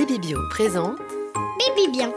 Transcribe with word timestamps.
Baby 0.00 0.18
Bio 0.18 0.38
présente 0.48 0.98
Baby 1.58 1.92
bien. 1.92 2.10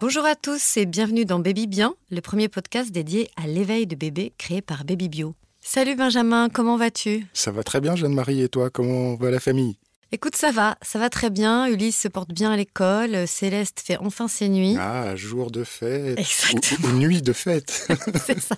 Bonjour 0.00 0.24
à 0.24 0.36
tous 0.36 0.76
et 0.76 0.86
bienvenue 0.86 1.24
dans 1.24 1.40
Baby 1.40 1.66
Bien, 1.66 1.96
le 2.12 2.20
premier 2.20 2.46
podcast 2.46 2.92
dédié 2.92 3.28
à 3.36 3.48
l'éveil 3.48 3.88
de 3.88 3.96
bébé 3.96 4.32
créé 4.38 4.62
par 4.62 4.84
Baby 4.84 5.08
Bio. 5.08 5.34
Salut 5.60 5.96
Benjamin, 5.96 6.48
comment 6.48 6.76
vas-tu? 6.76 7.26
Ça 7.32 7.50
va 7.50 7.64
très 7.64 7.80
bien, 7.80 7.96
Jeanne-Marie, 7.96 8.42
et 8.42 8.48
toi, 8.48 8.70
comment 8.70 9.16
va 9.16 9.32
la 9.32 9.40
famille? 9.40 9.76
Écoute, 10.12 10.36
ça 10.36 10.52
va, 10.52 10.78
ça 10.82 11.00
va 11.00 11.10
très 11.10 11.30
bien. 11.30 11.66
Ulysse 11.66 12.00
se 12.00 12.06
porte 12.06 12.32
bien 12.32 12.52
à 12.52 12.56
l'école, 12.56 13.26
Céleste 13.26 13.82
fait 13.84 13.96
enfin 13.98 14.28
ses 14.28 14.48
nuits. 14.48 14.76
Ah, 14.78 15.16
jour 15.16 15.50
de 15.50 15.64
fête. 15.64 16.18
Exactement. 16.18 16.88
Ou, 16.88 16.92
ou 16.92 16.98
nuit 16.98 17.22
de 17.22 17.32
fête. 17.32 17.88
C'est 18.24 18.40
ça, 18.40 18.54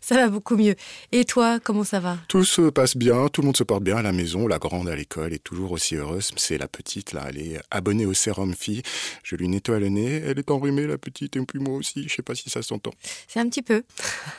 ça 0.00 0.14
va 0.14 0.28
beaucoup 0.28 0.56
mieux. 0.56 0.74
Et 1.12 1.26
toi, 1.26 1.60
comment 1.60 1.84
ça 1.84 2.00
va? 2.00 2.16
Tout 2.28 2.44
se 2.44 2.70
passe 2.70 2.96
bien, 2.96 3.28
tout 3.28 3.42
le 3.42 3.46
monde 3.46 3.58
se 3.58 3.62
porte 3.62 3.82
bien 3.82 3.98
à 3.98 4.02
la 4.02 4.12
maison, 4.12 4.48
la 4.48 4.58
grande 4.58 4.88
à 4.88 4.96
l'école 4.96 5.34
est 5.34 5.44
toujours 5.44 5.72
aussi 5.72 5.96
heureuse. 5.96 6.30
C'est 6.36 6.56
la 6.56 6.66
petite, 6.66 7.12
là, 7.12 7.26
elle 7.28 7.38
est 7.38 7.60
abonnée 7.70 8.06
au 8.06 8.14
sérum 8.14 8.54
fille. 8.54 8.82
Je 9.22 9.36
lui 9.36 9.48
nettoie 9.48 9.80
le 9.80 9.90
nez, 9.90 10.22
elle 10.26 10.38
est 10.38 10.50
enrhumée, 10.50 10.86
la 10.86 10.96
petite, 10.96 11.36
et 11.36 11.40
puis 11.42 11.58
moi 11.58 11.76
aussi, 11.76 12.08
je 12.08 12.14
sais 12.14 12.22
pas 12.22 12.34
si 12.34 12.48
ça 12.48 12.62
s'entend. 12.62 12.92
C'est 13.28 13.38
un 13.38 13.48
petit 13.50 13.62
peu. 13.62 13.82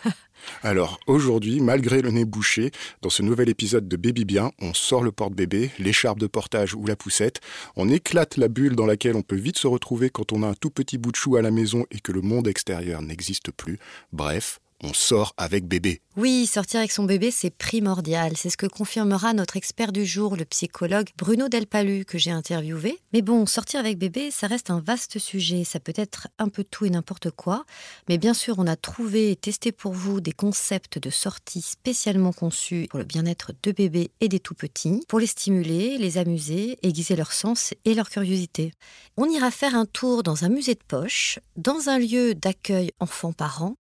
Alors 0.64 1.00
aujourd'hui, 1.08 1.60
malgré 1.60 2.02
le 2.02 2.12
nez 2.12 2.26
bouché, 2.26 2.72
dans 3.02 3.10
ce 3.10 3.24
nouvel 3.24 3.50
épisode 3.50 3.88
de 3.88 3.98
Baby 3.98 4.26
Bien, 4.26 4.52
on 4.60 4.74
sort 4.74 5.04
le 5.04 5.12
porte-bébé, 5.12 5.72
l'écharpe 5.80 6.20
de 6.20 6.28
portage 6.28 6.76
ou 6.76 6.86
la 6.86 6.96
poussette, 6.96 7.40
on 7.76 7.90
éclate 7.90 8.38
la 8.38 8.48
bulle 8.48 8.76
dans 8.76 8.86
laquelle 8.86 9.16
on 9.16 9.22
peut 9.22 9.36
vite 9.36 9.58
se 9.58 9.68
retrouver 9.68 10.10
quand 10.10 10.32
on 10.34 10.44
a 10.44 10.48
un 10.48 10.54
tout 10.54 10.70
petit 10.70 10.98
bout 10.98 11.12
de 11.12 11.18
chou 11.18 11.36
à 11.36 11.42
la 11.42 11.52
maison 11.52 11.86
et 11.92 12.00
que 12.00 12.12
le 12.12 12.22
monde 12.22 12.48
extérieur 12.48 13.02
n'existe 13.02 13.52
plus. 13.52 13.78
Bref, 14.12 14.60
on 14.84 14.94
sort 14.94 15.34
avec 15.38 15.66
bébé. 15.66 16.02
Oui, 16.18 16.46
sortir 16.46 16.82
avec 16.82 16.92
son 16.92 17.06
bébé, 17.06 17.32
c'est 17.32 17.50
primordial. 17.50 18.34
C'est 18.36 18.50
ce 18.50 18.58
que 18.58 18.66
confirmera 18.66 19.32
notre 19.32 19.56
expert 19.56 19.94
du 19.94 20.06
jour, 20.06 20.36
le 20.36 20.44
psychologue 20.44 21.08
Bruno 21.18 21.48
Delpalu, 21.48 22.04
que 22.04 22.18
j'ai 22.18 22.32
interviewé. 22.32 23.00
Mais 23.14 23.22
bon, 23.22 23.46
sortir 23.46 23.80
avec 23.80 23.98
bébé, 23.98 24.30
ça 24.30 24.48
reste 24.48 24.72
un 24.72 24.82
vaste 24.82 25.20
sujet. 25.20 25.64
Ça 25.64 25.80
peut 25.80 25.94
être 25.96 26.28
un 26.38 26.50
peu 26.50 26.66
tout 26.66 26.84
et 26.84 26.90
n'importe 26.90 27.32
quoi. 27.32 27.64
Mais 28.10 28.18
bien 28.18 28.34
sûr, 28.34 28.60
on 28.60 28.68
a 28.68 28.76
trouvé 28.76 29.32
et 29.32 29.38
testé 29.38 29.72
pour 29.72 29.94
vous 29.94 30.20
des 30.20 30.34
concepts 30.34 31.00
de 31.00 31.10
sortie 31.10 31.62
spécialement 31.62 32.34
conçus 32.34 32.88
pour 32.90 33.00
le 33.00 33.06
bien-être 33.06 33.54
de 33.64 33.72
bébé 33.72 34.12
et 34.20 34.28
des 34.28 34.42
tout 34.42 34.54
petits, 34.54 35.06
pour 35.08 35.22
les 35.22 35.28
stimuler, 35.28 35.98
les 35.98 36.18
amuser, 36.18 36.78
aiguiser 36.84 37.16
leur 37.16 37.32
sens 37.32 37.74
et 37.86 37.94
leur 37.94 38.10
curiosité. 38.10 38.74
On 39.16 39.30
ira 39.30 39.50
faire 39.50 39.76
un 39.76 39.86
tour 39.86 40.24
dans 40.24 40.44
un 40.44 40.50
musée 40.50 40.74
de 40.74 40.84
poche, 40.86 41.40
dans 41.56 41.88
un 41.88 42.00
lieu 42.00 42.36
d'accueil 42.36 42.92
enfants-parents, 43.00 43.76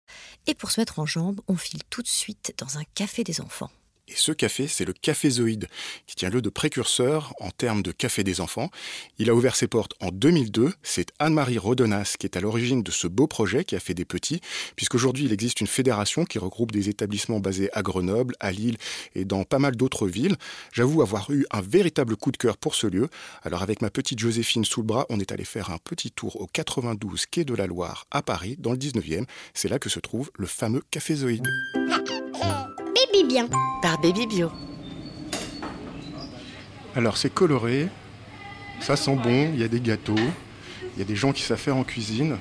et 0.48 0.54
pour 0.54 0.72
se 0.72 0.80
mettre 0.80 1.00
en 1.00 1.06
jambes, 1.06 1.42
on 1.50 1.58
file 1.58 1.82
tout 1.90 2.02
de 2.02 2.08
suite 2.08 2.20
dans 2.58 2.77
un 2.77 2.83
café 2.95 3.23
des 3.23 3.41
enfants. 3.41 3.72
Et 4.12 4.16
ce 4.17 4.34
café, 4.34 4.67
c'est 4.67 4.84
le 4.84 4.92
Café 4.92 5.30
Zoïde, 5.30 5.70
qui 6.06 6.17
tient 6.17 6.30
lieu 6.30 6.42
de 6.42 6.50
précurseur 6.50 7.34
en 7.40 7.50
termes 7.50 7.81
de 7.81 7.94
café 7.94 8.26
des 8.26 8.42
enfants. 8.42 8.70
Il 9.20 9.30
a 9.30 9.34
ouvert 9.34 9.56
ses 9.56 9.68
portes 9.68 9.94
en 10.02 10.09
2002. 10.09 10.73
C'est 10.84 11.14
Anne-Marie 11.20 11.58
Rodonas 11.58 12.16
qui 12.20 12.26
est 12.26 12.36
à 12.36 12.42
l'origine 12.42 12.84
de 12.84 12.92
ce 12.92 13.08
beau 13.08 13.28
projet 13.28 13.64
qui 13.64 13.73
a 13.78 13.80
fait 13.80 13.94
des 13.94 14.03
petits, 14.03 14.42
puisqu'aujourd'hui 14.76 15.23
il 15.26 15.31
existe 15.31 15.62
une 15.62 15.68
fédération 15.68 16.26
qui 16.26 16.40
regroupe 16.40 16.73
des 16.73 16.90
établissements 16.90 17.40
basés 17.40 17.70
à 17.72 17.84
Grenoble, 17.84 18.36
à 18.42 18.52
Lille 18.52 18.78
et 19.16 19.23
dans 19.23 19.45
pas 19.45 19.59
mal 19.59 19.78
d'autres 19.78 20.09
villes. 20.09 20.36
J'avoue 20.73 21.02
avoir 21.02 21.31
eu 21.31 21.46
un 21.50 21.62
véritable 21.62 22.18
coup 22.18 22.34
de 22.34 22.38
cœur 22.38 22.58
pour 22.58 22.75
ce 22.75 22.88
lieu. 22.88 23.08
Alors 23.44 23.62
avec 23.62 23.81
ma 23.81 23.92
petite 23.92 24.20
Joséphine 24.20 24.66
sous 24.66 24.81
le 24.81 24.88
bras, 24.88 25.06
on 25.08 25.22
est 25.22 25.31
allé 25.31 25.46
faire 25.46 25.72
un 25.72 25.78
petit 25.78 26.12
tour 26.12 26.42
au 26.42 26.48
92 26.48 27.28
quai 27.28 27.46
de 27.46 27.56
la 27.56 27.66
Loire 27.66 28.08
à 28.12 28.22
Paris, 28.22 28.58
dans 28.59 28.73
le 28.73 28.78
19e. 28.78 29.23
C'est 29.53 29.70
là 29.70 29.80
que 29.80 29.88
se 29.88 30.02
trouve 30.02 30.31
le 30.38 30.48
fameux 30.48 30.84
Café 30.92 31.16
Bien. 33.27 33.47
Par 33.81 34.00
Baby 34.02 34.27
Bio. 34.27 34.52
Alors 36.96 37.18
c'est 37.18 37.34
coloré, 37.34 37.88
ça 38.79 38.96
sent 38.96 39.16
bon, 39.16 39.51
il 39.53 39.59
y 39.59 39.63
a 39.63 39.68
des 39.68 39.79
gâteaux, 39.79 40.16
il 40.18 41.00
y 41.00 41.01
a 41.01 41.06
des 41.06 41.16
gens 41.16 41.31
qui 41.31 41.41
savent 41.44 41.57
faire 41.59 41.78
en 41.78 41.84
cuisine. 41.84 42.38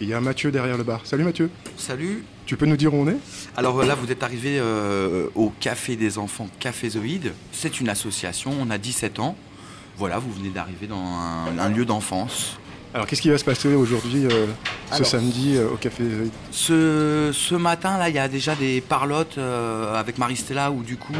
Et 0.00 0.04
il 0.04 0.08
y 0.08 0.14
a 0.14 0.20
Mathieu 0.20 0.50
derrière 0.50 0.78
le 0.78 0.84
bar. 0.84 1.02
Salut 1.04 1.24
Mathieu, 1.24 1.50
Salut. 1.76 2.24
tu 2.46 2.56
peux 2.56 2.64
nous 2.64 2.76
dire 2.78 2.94
où 2.94 2.98
on 2.98 3.08
est? 3.08 3.18
Alors 3.56 3.84
là, 3.84 3.94
vous 3.94 4.10
êtes 4.10 4.22
arrivé 4.22 4.58
euh, 4.58 5.26
au 5.34 5.50
Café 5.60 5.96
des 5.96 6.16
enfants 6.16 6.48
Café 6.58 6.88
Zoïde. 6.90 7.32
C'est 7.52 7.80
une 7.80 7.90
association, 7.90 8.52
on 8.58 8.70
a 8.70 8.78
17 8.78 9.18
ans. 9.18 9.36
Voilà, 9.98 10.18
vous 10.18 10.32
venez 10.32 10.48
d'arriver 10.48 10.86
dans 10.86 10.96
un, 11.04 11.58
un 11.58 11.68
lieu 11.68 11.84
d'enfance. 11.84 12.58
Alors 12.92 13.06
qu'est-ce 13.06 13.22
qui 13.22 13.30
va 13.30 13.38
se 13.38 13.44
passer 13.44 13.72
aujourd'hui, 13.74 14.26
euh, 14.26 14.46
ce 14.88 14.94
Alors. 14.94 15.06
samedi, 15.06 15.54
euh, 15.54 15.68
au 15.68 15.76
Café 15.76 16.02
Ce, 16.50 17.30
ce 17.32 17.54
matin, 17.54 17.98
là, 17.98 18.08
il 18.08 18.16
y 18.16 18.18
a 18.18 18.26
déjà 18.26 18.56
des 18.56 18.80
parlottes 18.80 19.38
euh, 19.38 19.94
avec 19.94 20.18
Marie-Stella 20.18 20.72
où 20.72 20.82
du 20.82 20.96
coup, 20.96 21.14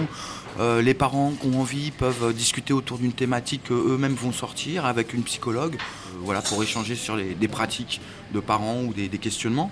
les 0.82 0.92
parents 0.92 1.32
qui 1.40 1.46
ont 1.46 1.60
envie 1.60 1.90
peuvent 1.90 2.34
discuter 2.34 2.74
autour 2.74 2.98
d'une 2.98 3.12
thématique 3.12 3.62
qu'eux-mêmes 3.68 4.14
vont 4.14 4.32
sortir 4.32 4.84
avec 4.84 5.14
une 5.14 5.22
psychologue, 5.22 5.76
voilà, 6.22 6.42
pour 6.42 6.62
échanger 6.62 6.96
sur 6.96 7.16
les, 7.16 7.34
des 7.34 7.48
pratiques 7.48 8.00
de 8.34 8.40
parents 8.40 8.82
ou 8.82 8.92
des, 8.92 9.08
des 9.08 9.16
questionnements. 9.16 9.70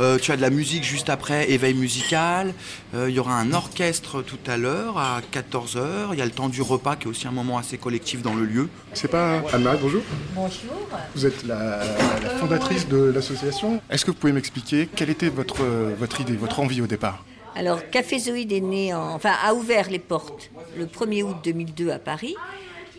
Euh, 0.00 0.18
tu 0.18 0.32
as 0.32 0.36
de 0.36 0.40
la 0.42 0.50
musique 0.50 0.82
juste 0.84 1.08
après, 1.08 1.50
éveil 1.50 1.74
musical. 1.74 2.52
Euh, 2.94 3.08
il 3.08 3.14
y 3.14 3.18
aura 3.20 3.36
un 3.38 3.52
orchestre 3.52 4.22
tout 4.22 4.38
à 4.46 4.56
l'heure 4.56 4.98
à 4.98 5.20
14h. 5.32 6.08
Il 6.12 6.18
y 6.18 6.22
a 6.22 6.24
le 6.24 6.30
temps 6.32 6.48
du 6.48 6.62
repas 6.62 6.96
qui 6.96 7.04
est 7.04 7.10
aussi 7.10 7.28
un 7.28 7.32
moment 7.32 7.58
assez 7.58 7.78
collectif 7.78 8.20
dans 8.22 8.34
le 8.34 8.44
lieu. 8.44 8.68
C'est 8.92 9.08
pas 9.10 9.42
Anne-Marie, 9.52 9.78
bonjour. 9.80 10.02
Bonjour. 10.34 10.88
Vous 11.14 11.26
êtes 11.26 11.44
la, 11.46 11.78
la 12.22 12.30
fondatrice 12.30 12.88
de 12.88 12.96
l'association. 13.14 13.80
Est-ce 13.88 14.04
que 14.04 14.10
vous 14.10 14.16
pouvez 14.16 14.32
m'expliquer 14.32 14.88
quelle 14.94 15.10
était 15.10 15.28
votre, 15.28 15.62
euh, 15.62 15.94
votre 15.98 16.20
idée, 16.20 16.34
votre 16.34 16.58
envie 16.60 16.80
au 16.80 16.86
départ 16.88 17.24
Alors, 17.54 17.88
Café 17.90 18.18
Zoïde 18.18 18.52
est 18.52 18.60
né, 18.60 18.92
en- 18.92 19.14
enfin, 19.14 19.32
a 19.44 19.54
ouvert 19.54 19.88
les 19.90 20.00
portes 20.00 20.50
le 20.76 20.86
1er 20.86 21.22
août 21.22 21.36
2002 21.44 21.90
à 21.90 21.98
Paris. 22.00 22.34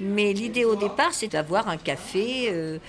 Mais 0.01 0.33
l'idée 0.33 0.65
au 0.65 0.75
départ, 0.75 1.13
c'est 1.13 1.29
d'avoir 1.31 1.69
un 1.69 1.77
café 1.77 2.49
euh, 2.51 2.79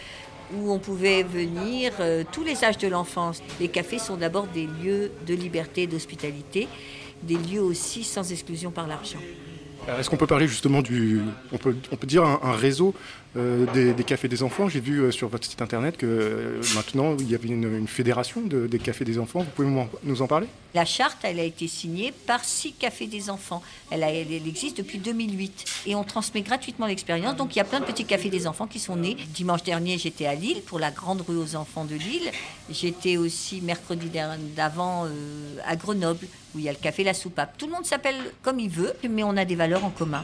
où 0.54 0.70
on 0.70 0.78
pouvait 0.78 1.22
venir 1.22 1.92
euh, 2.00 2.24
tous 2.30 2.44
les 2.44 2.64
âges 2.64 2.78
de 2.78 2.88
l'enfance. 2.88 3.42
Les 3.60 3.68
cafés 3.68 3.98
sont 3.98 4.16
d'abord 4.16 4.46
des 4.46 4.66
lieux 4.66 5.10
de 5.26 5.34
liberté 5.34 5.82
et 5.82 5.86
d'hospitalité, 5.86 6.68
des 7.22 7.36
lieux 7.36 7.62
aussi 7.62 8.04
sans 8.04 8.30
exclusion 8.30 8.70
par 8.70 8.86
l'argent. 8.86 9.18
Alors, 9.86 10.00
Est-ce 10.00 10.10
qu'on 10.10 10.16
peut 10.16 10.26
parler 10.26 10.48
justement 10.48 10.82
du... 10.82 11.20
On 11.52 11.58
peut, 11.58 11.74
dire 12.06 12.24
un, 12.24 12.52
réseau 12.52 12.94
euh, 12.94 13.25
des, 13.74 13.92
des 13.92 14.04
cafés 14.04 14.28
des 14.28 14.42
enfants 14.42 14.68
J'ai 14.68 14.80
vu 14.80 15.00
euh, 15.00 15.10
sur 15.10 15.28
votre 15.28 15.46
site 15.46 15.60
internet 15.62 15.96
que 15.96 16.06
euh, 16.06 16.60
maintenant 16.74 17.16
il 17.18 17.30
y 17.30 17.34
avait 17.34 17.48
une, 17.48 17.64
une 17.78 17.88
fédération 17.88 18.40
de- 18.42 18.66
des 18.66 18.78
cafés 18.78 19.04
des 19.04 19.18
enfants. 19.18 19.40
Vous 19.40 19.50
pouvez 19.54 19.68
nous 20.04 20.22
en 20.22 20.26
parler? 20.26 20.46
La 20.74 20.84
charte, 20.84 21.18
elle 21.22 21.40
a 21.40 21.42
été 21.44 21.68
signée 21.68 22.12
par 22.26 22.44
six 22.44 22.72
cafés 22.72 23.06
des 23.06 23.30
enfants. 23.30 23.62
Elle, 23.90 24.02
a- 24.02 24.10
elle- 24.12 24.32
elle 24.32 24.46
existe 24.46 24.76
depuis 24.78 24.98
2008 24.98 25.64
et 25.86 25.94
on 25.94 26.04
transmet 26.04 26.42
gratuitement 26.42 26.86
l'expérience. 26.86 27.36
Donc 27.36 27.54
il 27.54 27.58
y 27.58 27.62
a 27.62 27.64
plein 27.64 27.80
de 27.80 27.84
petits 27.84 28.04
cafés 28.04 28.30
des 28.30 28.46
enfants 28.46 28.66
qui 28.66 28.78
sont 28.78 28.96
nés. 28.96 29.16
Dimanche 29.34 29.62
dernier, 29.62 29.98
j'étais 29.98 30.26
à 30.26 30.34
Lille 30.34 30.62
pour 30.66 30.78
la 30.78 30.90
grande 30.90 31.22
rue 31.26 31.36
aux 31.36 31.56
enfants 31.56 31.84
de 31.84 31.94
Lille. 31.94 32.30
J'étais 32.70 33.16
aussi 33.16 33.60
mercredi 33.60 34.10
d'avant 34.56 35.04
euh, 35.06 35.08
à 35.66 35.76
Grenoble 35.76 36.26
où 36.54 36.58
il 36.58 36.64
y 36.64 36.68
a 36.68 36.72
le 36.72 36.78
café 36.78 37.04
La 37.04 37.14
Soupape. 37.14 37.56
Tout 37.58 37.66
le 37.66 37.72
monde 37.72 37.84
s'appelle 37.86 38.16
comme 38.42 38.58
il 38.60 38.70
veut, 38.70 38.92
mais 39.08 39.22
on 39.22 39.36
a 39.36 39.44
des 39.44 39.56
valeurs 39.56 39.84
en 39.84 39.90
commun. 39.90 40.22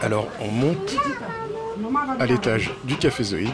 Alors 0.00 0.28
on 0.40 0.48
monte 0.50 0.96
à 2.18 2.26
l'étage 2.26 2.70
du 2.84 2.96
Café 2.96 3.24
Zoïde. 3.24 3.50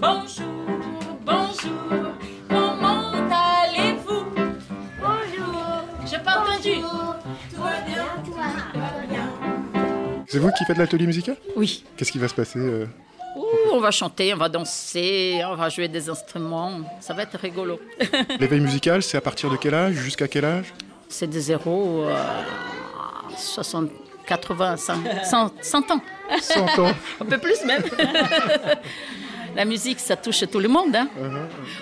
Bonjour, 0.00 0.46
bonjour, 1.24 2.12
comment 2.48 3.12
allez-vous? 3.30 4.24
Bonjour, 5.00 5.84
j'ai 6.06 6.18
pas 6.18 6.40
entendu. 6.40 6.74
Tout 7.50 7.62
va 7.62 7.80
bien, 7.80 8.04
tout 8.24 8.32
va 8.32 9.06
bien. 9.08 9.28
C'est 10.26 10.38
vous 10.38 10.50
qui 10.52 10.64
faites 10.64 10.78
l'atelier 10.78 11.06
musical? 11.06 11.36
Oui. 11.56 11.84
Qu'est-ce 11.96 12.12
qui 12.12 12.18
va 12.18 12.28
se 12.28 12.34
passer 12.34 12.60
euh? 12.60 12.86
Ouh, 13.36 13.72
on 13.72 13.80
va 13.80 13.90
chanter, 13.90 14.32
on 14.34 14.36
va 14.36 14.48
danser, 14.48 15.42
on 15.44 15.56
va 15.56 15.68
jouer 15.68 15.88
des 15.88 16.08
instruments. 16.08 16.80
Ça 17.00 17.12
va 17.12 17.22
être 17.22 17.38
rigolo. 17.38 17.80
L'éveil 18.38 18.60
musical, 18.60 19.02
c'est 19.02 19.16
à 19.16 19.20
partir 19.20 19.50
de 19.50 19.56
quel 19.56 19.74
âge 19.74 19.94
Jusqu'à 19.94 20.28
quel 20.28 20.44
âge? 20.44 20.72
C'est 21.08 21.28
de 21.28 21.40
0 21.40 22.04
à 22.08 22.77
60, 23.36 23.90
80, 24.26 24.76
100, 24.76 24.94
100, 25.24 25.50
100 25.60 25.90
ans. 25.90 26.00
100 26.40 26.78
ans. 26.80 26.92
Un 27.20 27.24
peu 27.24 27.38
plus 27.38 27.64
même. 27.64 27.82
La 29.56 29.64
musique, 29.64 29.98
ça 29.98 30.14
touche 30.14 30.44
tout 30.50 30.58
le 30.60 30.68
monde. 30.68 30.94
hein. 30.94 31.08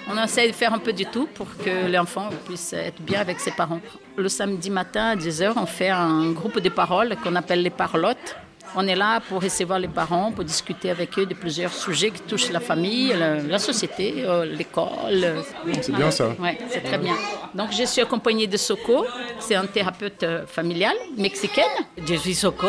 On 0.08 0.22
essaie 0.22 0.46
de 0.48 0.52
faire 0.52 0.72
un 0.72 0.78
peu 0.78 0.92
du 0.92 1.04
tout 1.04 1.26
pour 1.34 1.48
que 1.58 1.90
l'enfant 1.90 2.30
puisse 2.46 2.72
être 2.72 3.02
bien 3.02 3.20
avec 3.20 3.40
ses 3.40 3.50
parents. 3.50 3.80
Le 4.16 4.28
samedi 4.28 4.70
matin 4.70 5.08
à 5.10 5.16
10h, 5.16 5.52
on 5.56 5.66
fait 5.66 5.90
un 5.90 6.30
groupe 6.30 6.58
de 6.60 6.68
paroles 6.68 7.16
qu'on 7.22 7.34
appelle 7.34 7.62
les 7.62 7.70
parlottes. 7.70 8.36
On 8.78 8.86
est 8.86 8.94
là 8.94 9.20
pour 9.26 9.42
recevoir 9.42 9.78
les 9.78 9.88
parents, 9.88 10.30
pour 10.32 10.44
discuter 10.44 10.90
avec 10.90 11.18
eux 11.18 11.24
de 11.24 11.32
plusieurs 11.34 11.72
sujets 11.72 12.10
qui 12.10 12.20
touchent 12.20 12.50
la 12.50 12.60
famille, 12.60 13.08
la, 13.18 13.36
la 13.40 13.58
société, 13.58 14.06
euh, 14.18 14.44
l'école. 14.44 15.42
C'est 15.80 15.94
bien 15.94 16.10
ça. 16.10 16.36
Oui, 16.38 16.50
c'est 16.68 16.82
très 16.82 16.98
bien. 16.98 17.14
Donc, 17.54 17.68
je 17.72 17.84
suis 17.84 18.02
accompagnée 18.02 18.46
de 18.46 18.58
Soko. 18.58 19.06
C'est 19.38 19.54
un 19.54 19.64
thérapeute 19.66 20.22
euh, 20.24 20.46
familial 20.46 20.94
mexicaine. 21.16 21.64
Je 22.06 22.14
suis 22.14 22.34
Soko. 22.34 22.66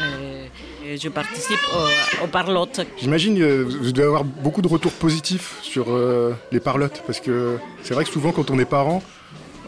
Euh, 0.00 0.46
et 0.84 0.96
je 0.96 1.08
participe 1.08 1.60
aux, 1.72 2.24
aux 2.24 2.26
parlottes. 2.26 2.80
J'imagine 3.00 3.38
que 3.38 3.62
vous 3.62 3.92
devez 3.92 4.08
avoir 4.08 4.24
beaucoup 4.24 4.60
de 4.60 4.66
retours 4.66 4.90
positifs 4.90 5.58
sur 5.62 5.84
euh, 5.88 6.32
les 6.50 6.58
parlottes, 6.58 7.00
parce 7.06 7.20
que 7.20 7.58
c'est 7.84 7.94
vrai 7.94 8.02
que 8.04 8.10
souvent 8.10 8.32
quand 8.32 8.50
on 8.50 8.58
est 8.58 8.64
parent, 8.64 9.04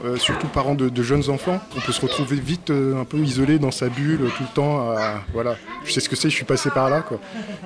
euh, 0.05 0.17
surtout 0.17 0.47
parents 0.49 0.75
de, 0.75 0.89
de 0.89 1.03
jeunes 1.03 1.29
enfants, 1.31 1.61
on 1.77 1.81
peut 1.81 1.93
se 1.93 2.01
retrouver 2.01 2.37
vite 2.37 2.71
euh, 2.71 3.01
un 3.01 3.05
peu 3.05 3.17
isolé 3.19 3.59
dans 3.59 3.71
sa 3.71 3.89
bulle 3.89 4.19
tout 4.37 4.43
le 4.43 4.55
temps. 4.55 4.91
à- 4.91 5.21
voilà, 5.33 5.57
je 5.85 5.93
sais 5.93 6.01
ce 6.01 6.09
que 6.09 6.17
c'est, 6.17 6.29
je 6.31 6.35
suis 6.35 6.45
passé 6.45 6.71
par 6.71 6.91
là. 6.91 7.01
Quoi. 7.01 7.19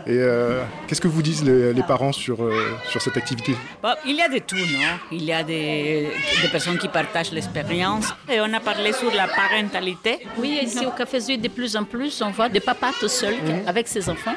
Et 0.06 0.10
euh, 0.18 0.62
qu'est-ce 0.86 1.00
que 1.00 1.08
vous 1.08 1.22
disent 1.22 1.44
les, 1.44 1.72
les 1.72 1.82
parents 1.82 2.12
sur, 2.12 2.42
euh, 2.44 2.52
sur 2.88 3.00
cette 3.02 3.16
activité? 3.16 3.54
Bon, 3.82 3.94
il 4.06 4.16
y 4.16 4.22
a 4.22 4.28
de 4.28 4.38
tout, 4.38 4.56
non? 4.56 4.94
Il 5.10 5.24
y 5.24 5.32
a 5.32 5.42
des, 5.42 6.08
des 6.42 6.48
personnes 6.48 6.78
qui 6.78 6.88
partagent 6.88 7.32
l'expérience. 7.32 8.06
Et 8.32 8.40
on 8.40 8.52
a 8.54 8.60
parlé 8.60 8.92
sur 8.92 9.12
la 9.14 9.26
parentalité. 9.26 10.18
Oui, 10.38 10.60
ici 10.62 10.86
au 10.86 10.90
Café 10.90 11.20
Zuid, 11.20 11.40
de 11.40 11.48
plus 11.48 11.74
en 11.76 11.84
plus, 11.84 12.22
on 12.22 12.30
voit 12.30 12.48
des 12.48 12.60
papas 12.60 12.92
tout 12.98 13.08
seuls 13.08 13.34
avec 13.66 13.88
ses 13.88 14.08
enfants. 14.08 14.34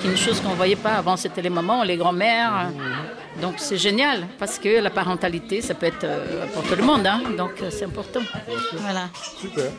qui 0.00 0.06
est 0.08 0.10
une 0.10 0.16
chose 0.16 0.40
qu'on 0.40 0.50
ne 0.50 0.54
voyait 0.56 0.76
pas. 0.76 0.94
Avant, 0.94 1.16
c'était 1.16 1.40
les 1.42 1.50
mamans, 1.50 1.82
les 1.82 1.96
grands-mères. 1.96 2.70
Donc 3.40 3.54
c'est 3.58 3.76
génial 3.76 4.26
parce 4.38 4.58
que 4.58 4.80
la 4.80 4.90
parentalité, 4.90 5.60
ça 5.60 5.74
peut 5.74 5.86
être 5.86 6.04
euh, 6.04 6.46
pour 6.54 6.62
tout 6.64 6.74
le 6.76 6.82
monde. 6.82 7.06
hein. 7.06 7.20
Donc 7.36 7.60
euh, 7.62 7.70
c'est 7.70 7.84
important. 7.84 8.20
Voilà. 8.80 9.10
Super. 9.40 9.70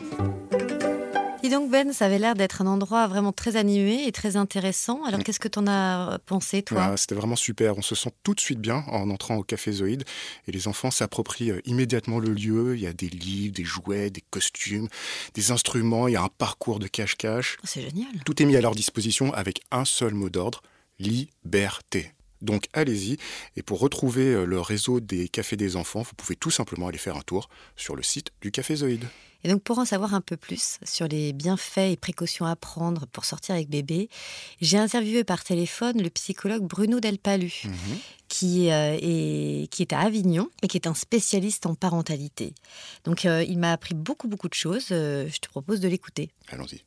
Dis 1.42 1.50
donc 1.50 1.70
Ben, 1.70 1.92
ça 1.92 2.06
avait 2.06 2.18
l'air 2.18 2.34
d'être 2.34 2.62
un 2.62 2.66
endroit 2.66 3.06
vraiment 3.08 3.32
très 3.32 3.56
animé 3.56 4.04
et 4.06 4.12
très 4.12 4.36
intéressant. 4.36 5.02
Alors 5.04 5.22
qu'est-ce 5.24 5.40
que 5.40 5.48
tu 5.48 5.58
en 5.58 5.66
as 5.66 6.18
pensé 6.26 6.62
toi 6.62 6.90
Ah, 6.92 6.96
C'était 6.96 7.14
vraiment 7.14 7.36
super. 7.36 7.76
On 7.78 7.82
se 7.82 7.94
sent 7.94 8.10
tout 8.22 8.34
de 8.34 8.40
suite 8.40 8.60
bien 8.60 8.84
en 8.88 9.08
entrant 9.10 9.36
au 9.36 9.42
Café 9.42 9.72
Zoïde. 9.72 10.04
Et 10.46 10.52
les 10.52 10.68
enfants 10.68 10.90
s'approprient 10.90 11.50
euh, 11.52 11.60
immédiatement 11.64 12.18
le 12.20 12.30
lieu. 12.32 12.76
Il 12.76 12.82
y 12.82 12.86
a 12.86 12.92
des 12.92 13.08
livres, 13.08 13.54
des 13.54 13.64
jouets, 13.64 14.10
des 14.10 14.22
costumes, 14.30 14.88
des 15.34 15.50
instruments. 15.50 16.06
Il 16.06 16.12
y 16.12 16.16
a 16.16 16.22
un 16.22 16.28
parcours 16.38 16.78
de 16.78 16.86
cache-cache. 16.86 17.56
Oh, 17.62 17.66
C'est 17.66 17.82
génial. 17.82 18.10
Tout 18.24 18.40
est 18.42 18.46
mis 18.46 18.56
à 18.56 18.60
leur 18.60 18.74
disposition 18.74 19.32
avec 19.34 19.60
un 19.72 19.84
seul 19.84 20.14
mot 20.14 20.28
d'ordre, 20.30 20.62
liberté. 20.98 22.12
Donc 22.42 22.68
allez-y, 22.72 23.16
et 23.56 23.62
pour 23.62 23.80
retrouver 23.80 24.26
euh, 24.26 24.44
le 24.44 24.60
réseau 24.60 25.00
des 25.00 25.28
cafés 25.28 25.56
des 25.56 25.76
enfants, 25.76 26.02
vous 26.02 26.14
pouvez 26.16 26.36
tout 26.36 26.50
simplement 26.50 26.88
aller 26.88 26.98
faire 26.98 27.16
un 27.16 27.22
tour 27.22 27.48
sur 27.76 27.96
le 27.96 28.02
site 28.02 28.30
du 28.40 28.50
Café 28.50 28.76
Zoïde. 28.76 29.04
Et 29.44 29.48
donc 29.48 29.62
pour 29.62 29.78
en 29.78 29.84
savoir 29.84 30.14
un 30.14 30.20
peu 30.20 30.36
plus 30.36 30.78
sur 30.84 31.06
les 31.06 31.32
bienfaits 31.32 31.92
et 31.92 31.96
précautions 31.96 32.44
à 32.44 32.56
prendre 32.56 33.06
pour 33.06 33.24
sortir 33.24 33.54
avec 33.54 33.68
bébé, 33.68 34.08
j'ai 34.60 34.78
interviewé 34.78 35.22
par 35.22 35.44
téléphone 35.44 36.02
le 36.02 36.10
psychologue 36.10 36.64
Bruno 36.64 36.98
Delpalu, 36.98 37.62
qui, 38.26 38.70
euh, 38.70 38.96
est, 39.00 39.68
qui 39.70 39.82
est 39.82 39.92
à 39.92 40.00
Avignon 40.00 40.50
et 40.62 40.66
qui 40.66 40.76
est 40.76 40.88
un 40.88 40.94
spécialiste 40.94 41.66
en 41.66 41.76
parentalité. 41.76 42.52
Donc 43.04 43.26
euh, 43.26 43.44
il 43.44 43.58
m'a 43.58 43.72
appris 43.72 43.94
beaucoup 43.94 44.26
beaucoup 44.26 44.48
de 44.48 44.54
choses. 44.54 44.88
Je 44.88 45.38
te 45.38 45.48
propose 45.48 45.78
de 45.78 45.88
l'écouter. 45.88 46.30
Allons-y. 46.48 46.82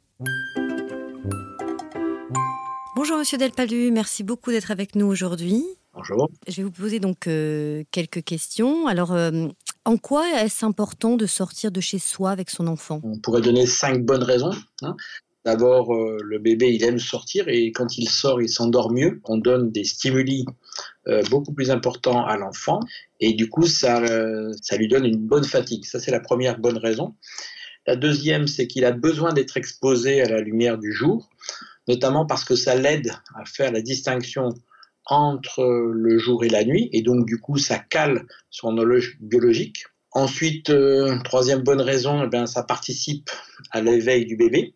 Bonjour 3.01 3.17
Monsieur 3.17 3.39
Delpalu, 3.39 3.89
merci 3.89 4.21
beaucoup 4.21 4.51
d'être 4.51 4.69
avec 4.69 4.93
nous 4.93 5.07
aujourd'hui. 5.07 5.63
Bonjour. 5.95 6.29
Je 6.47 6.57
vais 6.57 6.61
vous 6.61 6.69
poser 6.69 6.99
donc 6.99 7.25
euh, 7.25 7.83
quelques 7.89 8.23
questions. 8.23 8.85
Alors, 8.85 9.11
euh, 9.11 9.47
en 9.85 9.97
quoi 9.97 10.23
est-ce 10.39 10.63
important 10.67 11.17
de 11.17 11.25
sortir 11.25 11.71
de 11.71 11.81
chez 11.81 11.97
soi 11.97 12.29
avec 12.29 12.51
son 12.51 12.67
enfant? 12.67 13.01
On 13.03 13.17
pourrait 13.17 13.41
donner 13.41 13.65
cinq 13.65 14.05
bonnes 14.05 14.21
raisons. 14.21 14.51
hein. 14.83 14.95
D'abord, 15.45 15.95
euh, 15.95 16.19
le 16.23 16.37
bébé, 16.37 16.71
il 16.75 16.83
aime 16.83 16.99
sortir 16.99 17.47
et 17.47 17.71
quand 17.71 17.97
il 17.97 18.07
sort, 18.07 18.39
il 18.39 18.49
s'endort 18.49 18.91
mieux. 18.91 19.19
On 19.23 19.39
donne 19.39 19.71
des 19.71 19.83
stimuli 19.83 20.45
euh, 21.07 21.23
beaucoup 21.31 21.55
plus 21.55 21.71
importants 21.71 22.23
à 22.23 22.37
l'enfant 22.37 22.81
et 23.19 23.33
du 23.33 23.49
coup, 23.49 23.65
ça, 23.65 23.99
euh, 23.99 24.53
ça 24.61 24.77
lui 24.77 24.87
donne 24.87 25.05
une 25.05 25.17
bonne 25.17 25.43
fatigue. 25.43 25.85
Ça, 25.85 25.99
c'est 25.99 26.11
la 26.11 26.19
première 26.19 26.59
bonne 26.59 26.77
raison. 26.77 27.15
La 27.87 27.95
deuxième, 27.95 28.45
c'est 28.45 28.67
qu'il 28.67 28.85
a 28.85 28.91
besoin 28.91 29.33
d'être 29.33 29.57
exposé 29.57 30.21
à 30.21 30.29
la 30.29 30.39
lumière 30.39 30.77
du 30.77 30.93
jour, 30.93 31.31
notamment 31.87 32.25
parce 32.25 32.43
que 32.43 32.55
ça 32.55 32.75
l'aide 32.75 33.11
à 33.35 33.45
faire 33.45 33.71
la 33.71 33.81
distinction 33.81 34.49
entre 35.05 35.63
le 35.63 36.17
jour 36.17 36.43
et 36.43 36.49
la 36.49 36.63
nuit, 36.63 36.89
et 36.93 37.01
donc 37.01 37.25
du 37.25 37.39
coup 37.39 37.57
ça 37.57 37.79
cale 37.79 38.25
son 38.49 38.77
horloge 38.77 39.17
biologique. 39.19 39.85
Ensuite, 40.11 40.69
euh, 40.69 41.17
troisième 41.23 41.61
bonne 41.61 41.81
raison, 41.81 42.23
eh 42.23 42.27
bien, 42.27 42.45
ça 42.45 42.63
participe 42.63 43.29
à 43.71 43.81
l'éveil 43.81 44.25
du 44.25 44.35
bébé, 44.35 44.75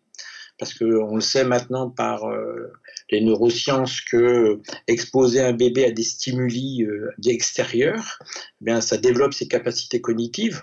parce 0.58 0.72
qu'on 0.72 1.14
le 1.14 1.20
sait 1.20 1.44
maintenant 1.44 1.90
par 1.90 2.24
euh, 2.24 2.72
les 3.10 3.20
neurosciences 3.20 4.00
que 4.00 4.60
exposer 4.88 5.40
un 5.40 5.52
bébé 5.52 5.84
à 5.84 5.90
des 5.90 6.02
stimuli 6.02 6.84
euh, 6.84 7.10
extérieurs, 7.26 8.18
eh 8.60 8.64
bien, 8.64 8.80
ça 8.80 8.96
développe 8.96 9.34
ses 9.34 9.48
capacités 9.48 10.00
cognitives. 10.00 10.62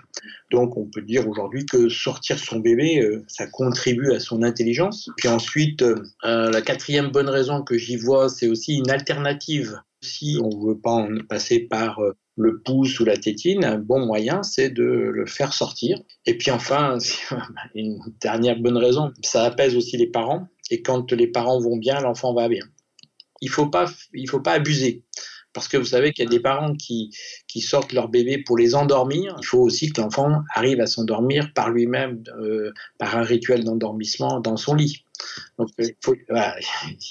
Donc 0.50 0.76
on 0.76 0.86
peut 0.86 1.02
dire 1.02 1.28
aujourd'hui 1.28 1.64
que 1.66 1.88
sortir 1.88 2.38
son 2.38 2.60
bébé, 2.60 3.00
euh, 3.00 3.24
ça 3.28 3.46
contribue 3.46 4.12
à 4.12 4.20
son 4.20 4.42
intelligence. 4.42 5.10
Puis 5.16 5.28
ensuite, 5.28 5.82
euh, 5.82 6.02
la 6.22 6.62
quatrième 6.62 7.10
bonne 7.10 7.28
raison 7.28 7.62
que 7.62 7.78
j'y 7.78 7.96
vois, 7.96 8.28
c'est 8.28 8.48
aussi 8.48 8.74
une 8.74 8.90
alternative. 8.90 9.80
Si 10.02 10.38
on 10.42 10.48
ne 10.48 10.68
veut 10.68 10.78
pas 10.78 10.92
en 10.92 11.18
passer 11.28 11.60
par 11.60 11.98
le 12.36 12.60
pouce 12.60 12.98
ou 13.00 13.04
la 13.04 13.16
tétine, 13.16 13.64
un 13.64 13.78
bon 13.78 14.04
moyen, 14.04 14.42
c'est 14.42 14.70
de 14.70 14.82
le 14.82 15.26
faire 15.26 15.52
sortir. 15.52 15.98
Et 16.26 16.36
puis 16.36 16.50
enfin, 16.50 16.98
une 17.74 17.98
dernière 18.20 18.58
bonne 18.58 18.76
raison, 18.76 19.12
ça 19.22 19.44
apaise 19.44 19.76
aussi 19.76 19.96
les 19.96 20.08
parents. 20.08 20.48
Et 20.70 20.82
quand 20.82 21.12
les 21.12 21.26
parents 21.26 21.60
vont 21.60 21.76
bien, 21.76 22.00
l'enfant 22.00 22.34
va 22.34 22.48
bien. 22.48 22.64
Il 23.40 23.50
faut 23.50 23.66
pas, 23.66 23.86
faut 24.28 24.40
pas 24.40 24.52
abuser. 24.52 25.04
Parce 25.52 25.68
que 25.68 25.76
vous 25.76 25.84
savez 25.84 26.12
qu'il 26.12 26.24
y 26.24 26.26
a 26.26 26.30
des 26.30 26.40
parents 26.40 26.74
qui, 26.74 27.10
sortent 27.60 27.92
leur 27.92 28.08
bébé 28.08 28.38
pour 28.38 28.58
les 28.58 28.74
endormir. 28.74 29.36
Il 29.40 29.46
faut 29.46 29.60
aussi 29.60 29.92
que 29.92 30.00
l'enfant 30.00 30.42
arrive 30.52 30.80
à 30.80 30.86
s'endormir 30.86 31.52
par 31.54 31.70
lui-même, 31.70 32.24
euh, 32.40 32.72
par 32.98 33.16
un 33.16 33.22
rituel 33.22 33.62
d'endormissement 33.62 34.40
dans 34.40 34.56
son 34.56 34.74
lit. 34.74 35.04
Donc, 35.58 35.68
a, 36.30 36.56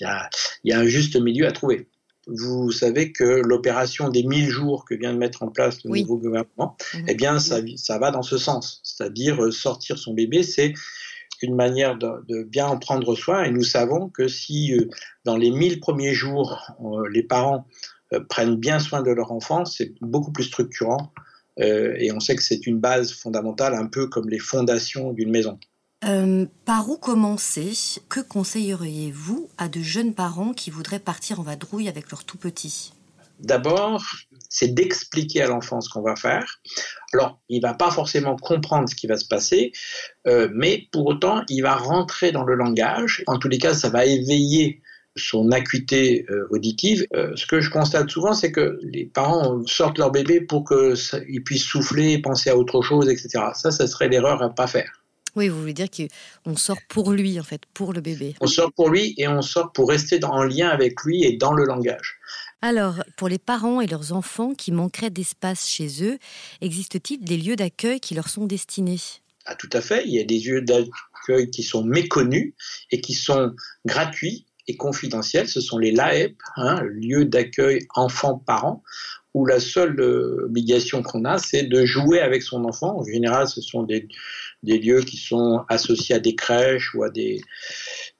il 0.01 0.29
y 0.65 0.73
a 0.73 0.79
un 0.79 0.85
juste 0.85 1.15
milieu 1.15 1.47
à 1.47 1.53
trouver. 1.53 1.87
Vous 2.27 2.71
savez 2.71 3.11
que 3.11 3.23
l'opération 3.23 4.09
des 4.09 4.23
1000 4.23 4.49
jours 4.49 4.85
que 4.85 4.95
vient 4.95 5.13
de 5.13 5.17
mettre 5.17 5.43
en 5.43 5.49
place 5.49 5.83
le 5.83 5.91
Oui. 5.91 6.01
nouveau 6.01 6.17
gouvernement, 6.17 6.77
Mhm. 6.93 7.05
eh 7.09 7.15
bien, 7.15 7.39
ça, 7.39 7.57
ça 7.75 7.97
va 7.99 8.11
dans 8.11 8.21
ce 8.21 8.37
sens. 8.37 8.79
C'est-à-dire, 8.83 9.43
euh, 9.43 9.51
sortir 9.51 9.97
son 9.97 10.13
bébé, 10.13 10.43
c'est 10.43 10.73
une 11.41 11.55
manière 11.55 11.97
de, 11.97 12.09
de 12.29 12.43
bien 12.43 12.67
en 12.67 12.77
prendre 12.77 13.15
soin. 13.15 13.43
Et 13.43 13.51
nous 13.51 13.63
savons 13.63 14.07
que 14.09 14.29
si, 14.29 14.73
euh, 14.73 14.87
dans 15.25 15.35
les 15.35 15.51
1000 15.51 15.81
premiers 15.81 16.13
jours, 16.13 16.61
euh, 16.81 17.09
les 17.11 17.23
parents 17.23 17.67
euh, 18.13 18.21
prennent 18.29 18.55
bien 18.55 18.79
soin 18.79 19.01
de 19.01 19.11
leur 19.11 19.31
enfant, 19.33 19.65
c'est 19.65 19.93
beaucoup 19.99 20.31
plus 20.31 20.45
structurant. 20.45 21.11
Et 21.57 22.11
on 22.11 22.19
sait 22.19 22.35
que 22.35 22.41
c'est 22.41 22.65
une 22.65 22.79
base 22.79 23.11
fondamentale, 23.13 23.75
un 23.75 23.85
peu 23.85 24.07
comme 24.07 24.27
les 24.27 24.39
fondations 24.39 25.13
d'une 25.13 25.29
maison. 25.29 25.59
Euh, 26.05 26.45
Par 26.65 26.89
où 26.89 26.97
commencer? 26.97 27.71
Que 28.09 28.19
conseilleriez-vous 28.19 29.49
à 29.57 29.69
de 29.69 29.81
jeunes 29.81 30.13
parents 30.13 30.53
qui 30.53 30.69
voudraient 30.69 30.99
partir 30.99 31.39
en 31.39 31.43
vadrouille 31.43 31.87
avec 31.87 32.11
leur 32.11 32.25
tout 32.25 32.37
petit? 32.37 32.93
D'abord, 33.39 34.03
c'est 34.49 34.73
d'expliquer 34.73 35.41
à 35.41 35.47
l'enfant 35.47 35.81
ce 35.81 35.89
qu'on 35.89 36.01
va 36.01 36.15
faire. 36.15 36.59
Alors, 37.13 37.39
il 37.49 37.61
va 37.61 37.73
pas 37.73 37.89
forcément 37.89 38.35
comprendre 38.35 38.87
ce 38.87 38.95
qui 38.95 39.07
va 39.07 39.17
se 39.17 39.25
passer, 39.25 39.71
euh, 40.27 40.49
mais 40.53 40.87
pour 40.91 41.05
autant, 41.07 41.43
il 41.49 41.61
va 41.61 41.75
rentrer 41.75 42.31
dans 42.31 42.43
le 42.43 42.55
langage. 42.55 43.23
En 43.27 43.37
tous 43.37 43.49
les 43.49 43.57
cas, 43.57 43.73
ça 43.73 43.89
va 43.89 44.05
éveiller 44.05 44.81
son 45.15 45.51
acuité 45.51 46.25
euh, 46.29 46.47
auditive. 46.49 47.05
Ce 47.35 47.45
que 47.45 47.61
je 47.61 47.69
constate 47.69 48.09
souvent, 48.09 48.33
c'est 48.33 48.51
que 48.51 48.79
les 48.81 49.05
parents 49.05 49.61
sortent 49.67 49.99
leur 49.99 50.11
bébé 50.11 50.41
pour 50.41 50.65
qu'ils 50.67 51.43
puissent 51.43 51.65
souffler, 51.65 52.17
penser 52.19 52.49
à 52.49 52.57
autre 52.57 52.81
chose, 52.81 53.09
etc. 53.09 53.45
Ça, 53.53 53.71
ça 53.71 53.87
serait 53.87 54.09
l'erreur 54.09 54.41
à 54.41 54.49
pas 54.49 54.67
faire. 54.67 55.02
Oui, 55.35 55.47
vous 55.49 55.59
voulez 55.59 55.73
dire 55.73 55.87
qu'on 55.89 56.55
sort 56.55 56.77
pour 56.89 57.11
lui, 57.11 57.39
en 57.39 57.43
fait, 57.43 57.61
pour 57.73 57.93
le 57.93 58.01
bébé. 58.01 58.35
On 58.39 58.47
sort 58.47 58.71
pour 58.71 58.89
lui 58.89 59.15
et 59.17 59.27
on 59.27 59.41
sort 59.41 59.71
pour 59.71 59.89
rester 59.89 60.19
dans- 60.19 60.31
en 60.31 60.43
lien 60.43 60.69
avec 60.69 61.01
lui 61.03 61.23
et 61.23 61.37
dans 61.37 61.53
le 61.53 61.65
langage. 61.65 62.17
Alors, 62.61 63.03
pour 63.17 63.27
les 63.27 63.39
parents 63.39 63.81
et 63.81 63.87
leurs 63.87 64.13
enfants 64.13 64.53
qui 64.53 64.71
manqueraient 64.71 65.09
d'espace 65.09 65.67
chez 65.67 66.03
eux, 66.03 66.17
existe-t-il 66.61 67.19
des 67.21 67.37
lieux 67.37 67.55
d'accueil 67.55 67.99
qui 67.99 68.13
leur 68.15 68.29
sont 68.29 68.45
destinés? 68.45 68.99
Ah, 69.45 69.55
tout 69.55 69.69
à 69.73 69.81
fait. 69.81 70.03
Il 70.05 70.13
y 70.13 70.19
a 70.19 70.23
des 70.23 70.39
lieux 70.39 70.61
d'accueil 70.61 71.49
qui 71.51 71.63
sont 71.63 71.83
méconnus 71.83 72.53
et 72.91 73.01
qui 73.01 73.13
sont 73.13 73.53
gratuits 73.85 74.45
et 74.67 74.77
confidentiels. 74.77 75.49
Ce 75.49 75.59
sont 75.59 75.77
les 75.77 75.91
LAEP, 75.91 76.37
hein, 76.55 76.81
lieux 76.83 77.25
d'accueil 77.25 77.85
enfants-parents, 77.95 78.81
où 79.33 79.45
la 79.45 79.59
seule 79.59 79.99
euh, 79.99 80.45
obligation 80.45 81.01
qu'on 81.03 81.25
a, 81.25 81.39
c'est 81.39 81.63
de 81.63 81.85
jouer 81.85 82.21
avec 82.21 82.43
son 82.43 82.63
enfant. 82.65 82.99
En 82.99 83.03
général, 83.03 83.47
ce 83.47 83.61
sont 83.61 83.83
des, 83.83 84.07
des 84.63 84.79
lieux 84.79 85.01
qui 85.01 85.17
sont 85.17 85.63
associés 85.69 86.15
à 86.15 86.19
des 86.19 86.35
crèches 86.35 86.95
ou 86.95 87.03
à 87.03 87.09
des, 87.09 87.41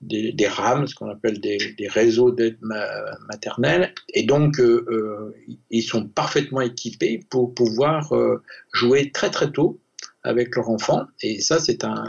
des, 0.02 0.32
des 0.34 0.48
RAM, 0.48 0.88
ce 0.88 0.94
qu'on 0.94 1.10
appelle 1.10 1.40
des, 1.40 1.58
des 1.78 1.88
réseaux 1.88 2.32
d'aide 2.32 2.58
ma- 2.62 3.18
maternelle. 3.30 3.94
Et 4.14 4.24
donc, 4.24 4.60
euh, 4.60 4.86
euh, 4.90 5.36
ils 5.72 5.84
sont 5.84 6.08
parfaitement 6.08 6.62
équipés 6.62 7.22
pour 7.30 7.54
pouvoir 7.56 8.14
euh, 8.14 8.44
jouer 8.74 9.12
très 9.12 9.32
très 9.32 9.52
tôt 9.52 9.80
avec 10.24 10.56
leur 10.56 10.70
enfant. 10.70 11.08
Et 11.22 11.42
ça, 11.42 11.60
c'est 11.60 11.84
un, 11.84 12.06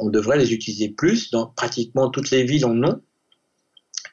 on 0.00 0.08
devrait 0.08 0.38
les 0.38 0.52
utiliser 0.52 0.88
plus. 0.88 1.30
Dans 1.30 1.46
pratiquement 1.46 2.10
toutes 2.10 2.30
les 2.30 2.44
villes 2.44 2.66
en 2.66 2.82
ont. 2.82 3.00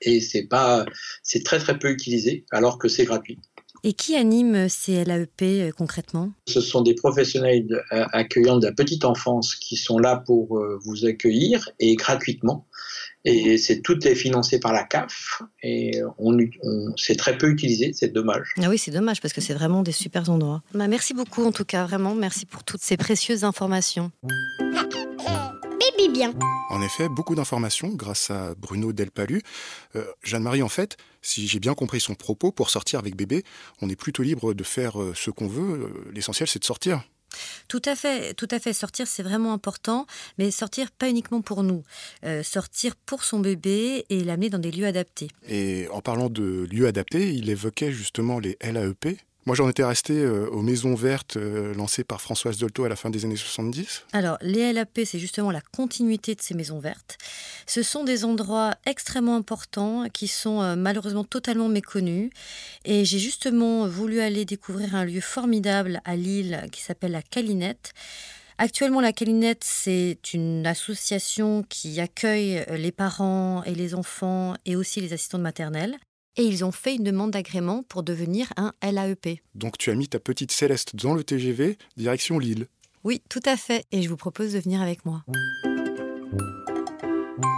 Et 0.02 0.22
c'est 0.22 0.44
pas, 0.44 0.86
c'est 1.24 1.44
très 1.44 1.58
très 1.58 1.80
peu 1.80 1.90
utilisé, 1.90 2.46
alors 2.52 2.78
que 2.78 2.88
c'est 2.88 3.06
gratuit. 3.06 3.40
Et 3.84 3.94
qui 3.94 4.16
anime 4.16 4.70
ces 4.70 5.04
LAEP 5.06 5.42
euh, 5.44 5.72
concrètement? 5.72 6.32
Ce 6.48 6.62
sont 6.62 6.82
des 6.82 6.94
professionnels 6.96 7.66
de- 7.68 7.76
euh, 7.92 8.06
accueillants 8.12 8.58
de 8.58 8.66
la 8.68 8.74
petite 8.74 9.06
enfance 9.06 9.56
qui 9.56 9.76
sont 9.78 9.98
là 10.00 10.18
pour 10.26 10.58
euh, 10.58 10.80
vous 10.84 11.06
accueillir 11.06 11.70
et 11.80 11.96
gratuitement. 11.96 12.66
Et 13.26 13.58
c'est 13.58 13.82
tout 13.82 14.08
est 14.08 14.16
financé 14.16 14.60
par 14.60 14.72
la 14.74 14.84
CAF 14.84 15.42
et 15.62 15.92
on, 16.18 16.38
on- 16.64 16.94
c'est 16.98 17.16
très 17.16 17.38
peu 17.38 17.50
utilisé, 17.50 17.92
c'est 17.94 18.14
dommage. 18.14 18.54
Ah 18.62 18.70
oui, 18.70 18.78
c'est 18.78 18.92
dommage 18.92 19.22
parce 19.22 19.34
que 19.34 19.42
c'est 19.42 19.54
vraiment 19.54 19.84
des 19.84 19.92
super 19.92 20.30
endroits. 20.30 20.64
Bah, 20.74 20.88
merci 20.88 21.14
beaucoup 21.14 21.44
en 21.46 21.52
tout 21.52 21.66
cas, 21.66 21.86
vraiment 21.86 22.16
merci 22.16 22.46
pour 22.46 22.64
toutes 22.64 22.82
ces 22.82 22.96
précieuses 22.98 23.44
informations. 23.44 24.12
Baby 25.80 26.10
bien. 26.12 26.34
En 26.70 26.82
effet, 26.82 27.10
beaucoup 27.10 27.36
d'informations 27.36 27.90
grâce 27.90 28.32
à 28.32 28.56
Bruno 28.56 28.94
Delpalu. 28.94 29.42
Euh, 29.96 30.06
Jeanne-Marie, 30.24 30.64
en 30.64 30.70
fait, 30.70 30.98
si 31.22 31.48
j'ai 31.48 31.60
bien 31.60 31.74
compris 31.74 32.00
son 32.00 32.16
propos, 32.16 32.52
pour 32.52 32.70
sortir 32.70 33.00
avec 33.00 33.16
bébé, 33.16 33.44
on 33.82 33.90
est 33.90 33.96
plutôt 33.96 34.24
libre 34.24 34.54
de 34.54 34.64
faire 34.64 35.02
euh, 35.02 35.14
ce 35.16 35.30
qu'on 35.30 35.48
veut. 35.48 35.84
Euh, 35.84 36.12
L'essentiel, 36.14 36.48
c'est 36.48 36.60
de 36.60 36.66
sortir. 36.66 37.04
Tout 37.68 37.82
à 37.86 37.96
fait, 37.96 38.34
tout 38.34 38.48
à 38.52 38.60
fait. 38.60 38.74
Sortir, 38.74 39.08
c'est 39.08 39.24
vraiment 39.24 39.54
important, 39.54 40.06
mais 40.38 40.52
sortir 40.52 40.92
pas 40.92 41.10
uniquement 41.10 41.42
pour 41.42 41.64
nous. 41.64 41.84
Euh, 42.24 42.44
sortir 42.44 42.96
pour 42.96 43.24
son 43.24 43.40
bébé 43.40 44.06
et 44.10 44.24
l'amener 44.24 44.50
dans 44.50 44.60
des 44.60 44.72
lieux 44.72 44.86
adaptés. 44.86 45.28
Et 45.48 45.88
en 45.92 46.02
parlant 46.02 46.30
de 46.30 46.68
lieux 46.72 46.88
adaptés, 46.88 47.34
il 47.34 47.50
évoquait 47.50 47.92
justement 47.92 48.40
les 48.40 48.58
LAEP. 48.62 49.20
Moi, 49.48 49.56
j'en 49.56 49.70
étais 49.70 49.86
resté 49.86 50.12
euh, 50.12 50.50
aux 50.50 50.62
maisons 50.62 50.94
vertes 50.94 51.38
euh, 51.38 51.74
lancées 51.74 52.04
par 52.04 52.20
Françoise 52.20 52.58
Dolto 52.58 52.84
à 52.84 52.90
la 52.90 52.98
fin 52.98 53.10
des 53.10 53.24
années 53.24 53.38
70. 53.38 54.04
Alors, 54.12 54.38
les 54.42 54.74
LAP, 54.74 55.00
c'est 55.06 55.20
justement 55.20 55.52
la 55.52 55.62
continuité 55.62 56.36
de 56.36 56.42
ces 56.42 56.54
maisons 56.54 56.80
vertes. 56.80 57.18
Ce 57.66 57.82
sont 57.82 58.04
des 58.04 58.26
endroits 58.26 58.76
extrêmement 58.86 59.38
importants 59.38 60.04
qui 60.12 60.28
sont 60.28 60.62
euh, 60.62 60.76
malheureusement 60.76 61.24
totalement 61.24 61.70
méconnus. 61.70 62.30
Et 62.84 63.06
j'ai 63.06 63.20
justement 63.20 63.88
voulu 63.88 64.20
aller 64.20 64.44
découvrir 64.44 64.96
un 64.96 65.06
lieu 65.06 65.22
formidable 65.22 66.02
à 66.04 66.18
Lille 66.18 66.66
qui 66.74 66.82
s'appelle 66.82 67.14
la 67.14 67.22
Calinette. 67.22 67.94
Actuellement, 68.58 69.00
la 69.00 69.14
Calinette, 69.14 69.64
c'est 69.64 70.34
une 70.34 70.68
association 70.68 71.64
qui 71.70 72.02
accueille 72.02 72.66
euh, 72.70 72.76
les 72.76 72.92
parents 72.92 73.64
et 73.64 73.76
les 73.76 73.96
enfants 73.96 74.56
et 74.66 74.76
aussi 74.76 75.00
les 75.00 75.14
assistantes 75.14 75.40
maternelles. 75.40 75.96
Et 76.40 76.44
ils 76.44 76.64
ont 76.64 76.72
fait 76.72 76.96
une 76.96 77.04
demande 77.04 77.32
d'agrément 77.32 77.82
pour 77.82 78.04
devenir 78.04 78.54
un 78.58 78.72
LAEP. 78.84 79.42
Donc, 79.56 79.80
tu 79.80 79.90
as 79.90 79.96
mis 79.96 80.08
ta 80.08 80.20
petite 80.20 80.52
Céleste 80.52 80.96
dans 80.96 81.16
le 81.16 81.24
TGV, 81.24 81.80
direction 81.98 82.38
Lille. 82.38 82.68
Oui, 83.04 83.24
tout 83.28 83.42
à 83.46 83.58
fait. 83.58 83.86
Et 83.92 84.04
je 84.04 84.10
vous 84.10 84.18
propose 84.18 84.54
de 84.54 84.60
venir 84.60 84.80
avec 84.80 85.04
moi. 85.04 85.24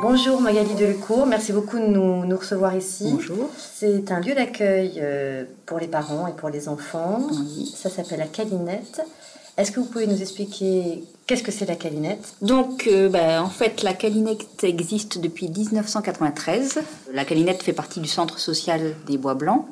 Bonjour 0.02 0.40
Magali 0.40 0.76
Delecourt, 0.76 1.26
merci 1.26 1.52
beaucoup 1.52 1.78
de 1.78 1.86
nous, 1.86 2.26
nous 2.26 2.38
recevoir 2.38 2.74
ici. 2.76 3.12
Bonjour. 3.12 3.50
C'est 3.58 4.12
un 4.12 4.22
lieu 4.22 4.34
d'accueil 4.34 4.94
euh, 4.98 5.44
pour 5.66 5.78
les 5.80 5.88
parents 5.88 6.28
et 6.28 6.34
pour 6.34 6.50
les 6.50 6.70
enfants. 6.70 7.28
Ça 7.76 7.90
s'appelle 7.90 8.20
la 8.20 8.28
Calinette. 8.28 9.02
Est-ce 9.60 9.74
que 9.74 9.82
vous 9.82 9.88
pouvez 9.88 10.08
nous 10.08 10.22
expliquer 10.22 11.04
qu'est-ce 11.28 11.44
que 11.44 11.52
c'est 11.52 11.66
la 11.66 11.76
Calinette? 11.76 12.34
Donc, 12.42 12.88
euh, 12.88 13.10
bah, 13.10 13.44
en 13.44 13.50
fait, 13.50 13.84
la 13.84 13.94
Calinette 13.94 14.64
existe 14.64 15.18
depuis 15.18 15.50
1993. 15.50 16.80
La 17.14 17.26
Calinette 17.26 17.62
fait 17.62 17.74
partie 17.74 18.00
du 18.00 18.08
centre 18.08 18.40
social 18.40 18.96
des 19.06 19.18
Bois 19.18 19.34
Blancs. 19.34 19.66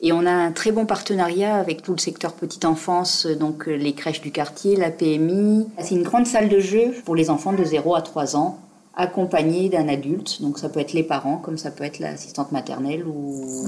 Et 0.00 0.12
on 0.12 0.26
a 0.26 0.32
un 0.32 0.50
très 0.50 0.72
bon 0.72 0.84
partenariat 0.84 1.54
avec 1.54 1.82
tout 1.82 1.92
le 1.92 1.98
secteur 1.98 2.32
petite 2.32 2.64
enfance, 2.64 3.26
donc 3.26 3.68
euh, 3.68 3.76
les 3.76 3.92
crèches 3.92 4.20
du 4.20 4.32
quartier, 4.32 4.74
la 4.74 4.90
PMI. 4.90 5.68
C'est 5.78 5.94
une 5.94 6.02
grande 6.02 6.26
salle 6.26 6.48
de 6.48 6.58
jeu 6.58 6.92
pour 7.04 7.14
les 7.14 7.30
enfants 7.30 7.52
de 7.52 7.62
0 7.62 7.94
à 7.94 8.02
3 8.02 8.34
ans, 8.34 8.58
accompagnés 8.96 9.68
d'un 9.68 9.86
adulte. 9.86 10.42
Donc 10.42 10.58
ça 10.58 10.68
peut 10.68 10.80
être 10.80 10.92
les 10.92 11.04
parents, 11.04 11.36
comme 11.36 11.56
ça 11.56 11.70
peut 11.70 11.84
être 11.84 12.00
l'assistante 12.00 12.50
maternelle 12.50 13.06
ou... 13.06 13.64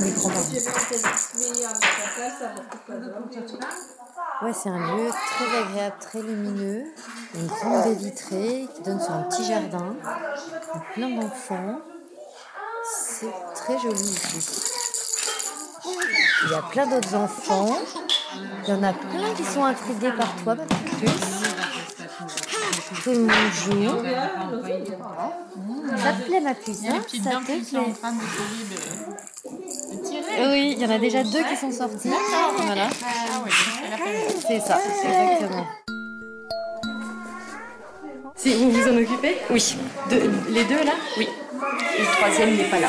Ouais, 4.42 4.52
c'est 4.52 4.68
un 4.68 4.78
lieu 4.78 5.08
très 5.10 5.58
agréable, 5.58 5.96
très 5.98 6.20
lumineux, 6.20 6.84
une 7.34 7.46
grande 7.46 7.84
baie 7.84 7.94
vitrée 7.94 8.68
qui 8.74 8.82
donne 8.82 9.00
sur 9.00 9.12
un 9.12 9.22
petit 9.22 9.44
jardin, 9.44 9.96
plein 10.92 11.08
d'enfants. 11.08 11.80
C'est 12.84 13.32
très 13.54 13.78
joli 13.78 13.98
ici. 13.98 14.62
Il 16.44 16.50
y 16.50 16.54
a 16.54 16.62
plein 16.62 16.86
d'autres 16.86 17.14
enfants. 17.14 17.78
Il 18.64 18.68
y 18.68 18.72
en 18.72 18.82
a 18.82 18.92
plein 18.92 19.34
qui 19.34 19.44
sont 19.44 19.64
intrigués 19.64 20.12
par 20.12 20.34
toi, 20.44 20.56
puce. 21.00 21.36
Tout 23.02 23.12
le 23.12 23.20
monde 23.20 23.30
joue. 23.54 23.88
Ça 25.96 26.12
te 26.12 26.22
plaît, 26.26 26.40
ma 26.40 26.54
puce 26.54 26.84
hein 26.88 27.00
Ça 27.24 27.30
te 27.30 27.44
plaît 27.44 27.60
Oui, 30.50 30.74
il 30.76 30.78
y 30.78 30.86
en 30.86 30.90
a 30.90 30.98
déjà 30.98 31.22
deux 31.24 31.42
qui 31.44 31.56
sont 31.56 31.72
sortis. 31.72 32.10
Voilà. 32.58 32.88
C'est 34.46 34.60
ça, 34.60 34.78
exactement. 35.04 35.66
Si 38.36 38.54
vous 38.54 38.70
vous 38.70 38.88
en 38.88 38.96
occupez 38.96 39.36
Oui. 39.50 39.76
les 40.50 40.64
deux 40.64 40.84
là 40.84 40.92
Oui. 41.18 41.28
Le 41.98 42.04
troisième 42.16 42.54
n'est 42.56 42.64
pas 42.64 42.78
là. 42.80 42.88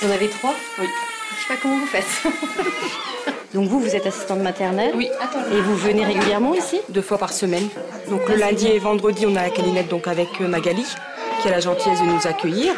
Vous 0.00 0.08
en 0.08 0.12
avez 0.12 0.28
trois 0.28 0.54
Oui. 0.78 0.86
Je 1.30 1.42
sais 1.42 1.48
pas 1.54 1.60
comment 1.60 1.78
vous 1.78 1.86
faites. 1.86 2.04
Donc 3.54 3.68
vous, 3.68 3.80
vous 3.80 3.94
êtes 3.96 4.06
assistante 4.06 4.40
maternelle 4.40 4.92
Oui. 4.96 5.08
Et 5.52 5.60
vous 5.60 5.76
venez 5.76 6.04
régulièrement 6.04 6.54
ici 6.54 6.80
Deux 6.90 7.02
fois 7.02 7.18
par 7.18 7.32
semaine. 7.32 7.68
Donc 8.10 8.28
le 8.28 8.34
lundi 8.36 8.66
et 8.68 8.78
vendredi, 8.78 9.26
on 9.26 9.36
a 9.36 9.42
la 9.42 9.50
calinette 9.50 9.88
donc 9.88 10.06
avec 10.08 10.28
euh, 10.40 10.48
Magali, 10.48 10.84
qui 11.40 11.48
a 11.48 11.50
la 11.52 11.60
gentillesse 11.60 12.00
de 12.00 12.06
nous 12.06 12.26
accueillir 12.26 12.74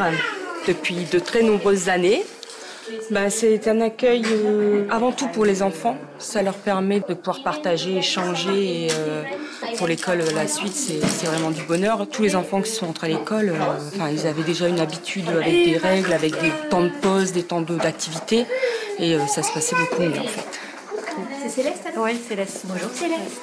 depuis 0.69 1.05
de 1.11 1.19
très 1.19 1.43
nombreuses 1.43 1.89
années. 1.89 2.25
Ben, 3.11 3.31
c'est 3.31 3.67
un 3.69 3.81
accueil 3.81 4.23
euh, 4.31 4.87
avant 4.91 5.13
tout 5.13 5.29
pour 5.29 5.45
les 5.45 5.63
enfants. 5.63 5.97
Ça 6.19 6.43
leur 6.43 6.55
permet 6.55 7.01
de 7.01 7.15
pouvoir 7.15 7.43
partager, 7.43 7.97
échanger. 7.99 8.85
Et, 8.87 8.89
euh, 8.93 9.23
pour 9.79 9.87
l'école, 9.87 10.23
la 10.35 10.47
suite, 10.47 10.75
c'est 10.75 11.27
vraiment 11.27 11.51
du 11.51 11.63
bonheur. 11.63 12.07
Tous 12.09 12.23
les 12.23 12.37
enfants 12.37 12.61
qui 12.63 12.71
sont 12.71 12.87
entrés 12.87 13.09
à 13.13 13.19
l'école, 13.19 13.51
euh, 13.51 14.11
ils 14.11 14.27
avaient 14.27 14.43
déjà 14.43 14.69
une 14.69 14.81
habitude 14.81 15.29
avec 15.29 15.53
des 15.53 15.77
règles, 15.77 16.13
avec 16.13 16.41
des 16.41 16.51
temps 16.71 16.83
de 16.83 16.91
pause, 17.01 17.33
des 17.33 17.43
temps 17.43 17.61
d'activité. 17.61 18.47
Et 18.99 19.17
ça 19.29 19.43
se 19.43 19.53
passait 19.53 19.77
beaucoup 19.77 20.03
mieux 20.03 20.21
en 20.21 20.25
fait. 20.25 20.61
C'est 21.43 21.63
Céleste 21.63 21.85
Oui, 21.97 22.11
Céleste. 22.29 22.63
Bonjour. 22.65 22.91
Céleste. 22.93 23.41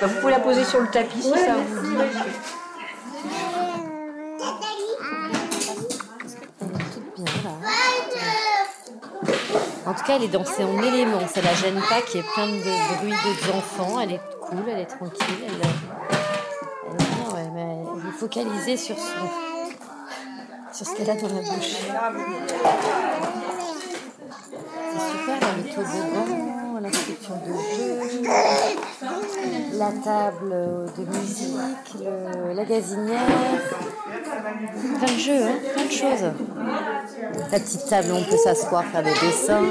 Bah, 0.00 0.06
vous 0.06 0.20
pouvez 0.20 0.32
la 0.32 0.40
poser 0.40 0.64
sur 0.64 0.80
le 0.80 0.88
tapis 0.88 1.22
si 1.22 1.28
ça 1.28 1.56
vous 1.56 1.92
dit. 1.92 2.61
En 9.84 9.94
tout 9.94 10.04
cas, 10.04 10.16
elle 10.16 10.24
est 10.24 10.28
dans 10.28 10.44
son 10.44 10.80
élément. 10.82 11.26
Ça 11.26 11.40
la 11.42 11.54
gêne 11.54 11.80
pas 11.88 12.00
qu'il 12.02 12.20
y 12.20 12.22
ait 12.22 12.26
plein 12.34 12.46
de 12.46 12.96
bruit 12.96 13.12
d'autres 13.24 13.56
enfants. 13.56 14.00
Elle 14.00 14.12
est 14.12 14.20
cool, 14.40 14.64
elle 14.68 14.80
est 14.80 14.86
tranquille. 14.86 15.44
Elle, 15.44 15.52
elle 16.86 16.94
est 16.94 16.98
bien, 16.98 17.34
ouais, 17.34 17.50
mais 17.54 17.84
elle 18.02 18.08
est 18.08 18.18
focalisée 18.18 18.76
sur, 18.76 18.96
son, 18.96 19.28
sur 20.72 20.86
ce 20.86 20.94
qu'elle 20.96 21.10
a 21.10 21.14
dans 21.14 21.28
la 21.28 21.40
bouche. 21.42 21.76
C'est 24.92 25.04
super, 25.10 25.40
là, 25.40 25.48
le 25.56 25.64
toboggan, 25.74 26.80
l'instruction 26.80 27.34
de 27.46 27.52
jeu, 27.52 28.28
la 29.82 29.90
table 30.04 30.54
de 30.96 31.04
musique, 31.16 31.88
le- 32.04 32.52
la 32.54 32.64
gazinière. 32.64 33.20
Plein 34.98 35.12
de 35.14 35.18
jeux, 35.18 35.42
hein, 35.42 35.58
plein 35.74 35.84
de 35.86 35.90
choses. 35.90 36.30
La 37.50 37.58
petite 37.58 37.86
table 37.88 38.08
où 38.12 38.16
on 38.16 38.22
peut 38.30 38.36
s'asseoir, 38.36 38.84
faire 38.84 39.02
des 39.02 39.10
dessins. 39.10 39.62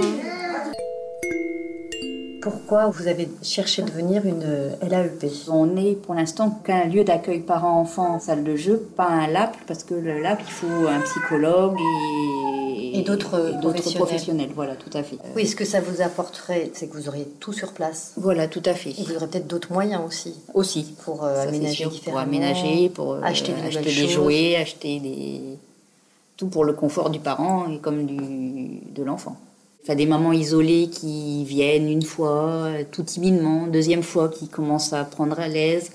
Pourquoi 2.41 2.87
vous 2.87 3.07
avez 3.07 3.29
cherché 3.43 3.83
de 3.83 3.87
devenir 3.89 4.25
une 4.25 4.43
LAEP 4.81 5.27
On 5.49 5.67
n'est 5.67 5.93
pour 5.93 6.15
l'instant 6.15 6.49
qu'un 6.65 6.85
lieu 6.85 7.03
d'accueil 7.03 7.39
parents-enfants 7.39 8.15
en 8.15 8.19
salle 8.19 8.43
de 8.43 8.55
jeu, 8.55 8.77
pas 8.97 9.07
un 9.07 9.27
LAP, 9.27 9.55
parce 9.67 9.83
que 9.83 9.93
le 9.93 10.19
LAP, 10.21 10.39
il 10.45 10.51
faut 10.51 10.87
un 10.89 10.99
psychologue 11.01 11.77
et, 11.79 12.60
Et 12.93 13.01
d'autres 13.01 13.59
professionnels. 13.61 13.93
professionnels. 13.95 14.49
Voilà, 14.55 14.75
tout 14.75 14.95
à 14.97 15.03
fait. 15.03 15.17
Oui, 15.35 15.47
ce 15.47 15.55
que 15.55 15.65
ça 15.65 15.81
vous 15.81 16.01
apporterait, 16.01 16.71
c'est 16.73 16.87
que 16.87 16.97
vous 16.97 17.07
auriez 17.07 17.27
tout 17.39 17.53
sur 17.53 17.73
place. 17.73 18.13
Voilà, 18.17 18.47
tout 18.47 18.61
à 18.65 18.73
fait. 18.73 18.91
Et 18.91 19.03
vous 19.03 19.15
aurez 19.15 19.27
peut-être 19.27 19.47
d'autres 19.47 19.71
moyens 19.71 20.01
aussi 20.05 20.35
Aussi. 20.53 20.95
pour 21.03 21.23
euh, 21.23 21.47
aménager. 21.47 21.87
Pour 22.03 22.17
aménager, 22.17 22.89
pour 22.89 23.13
euh, 23.13 23.21
acheter 23.23 23.53
des 23.53 23.77
acheter 23.77 23.93
des 23.93 24.07
jouets, 24.07 24.55
acheter 24.55 24.99
des... 24.99 25.41
Tout 26.37 26.47
pour 26.47 26.65
le 26.65 26.73
confort 26.73 27.09
du 27.09 27.19
parent 27.19 27.69
et 27.69 27.77
comme 27.79 28.05
du... 28.05 28.81
de 28.93 29.03
l'enfant. 29.03 29.37
Enfin, 29.83 29.95
des 29.95 30.05
mamans 30.05 30.31
isolées 30.31 30.89
qui 30.89 31.43
viennent 31.43 31.89
une 31.89 32.03
fois, 32.03 32.65
euh, 32.65 32.83
tout 32.91 33.03
timidement, 33.03 33.67
deuxième 33.67 34.03
fois 34.03 34.29
qui 34.29 34.47
commencent 34.47 34.93
à 34.93 35.03
prendre 35.03 35.39
à 35.39 35.47
l'aise. 35.47 35.91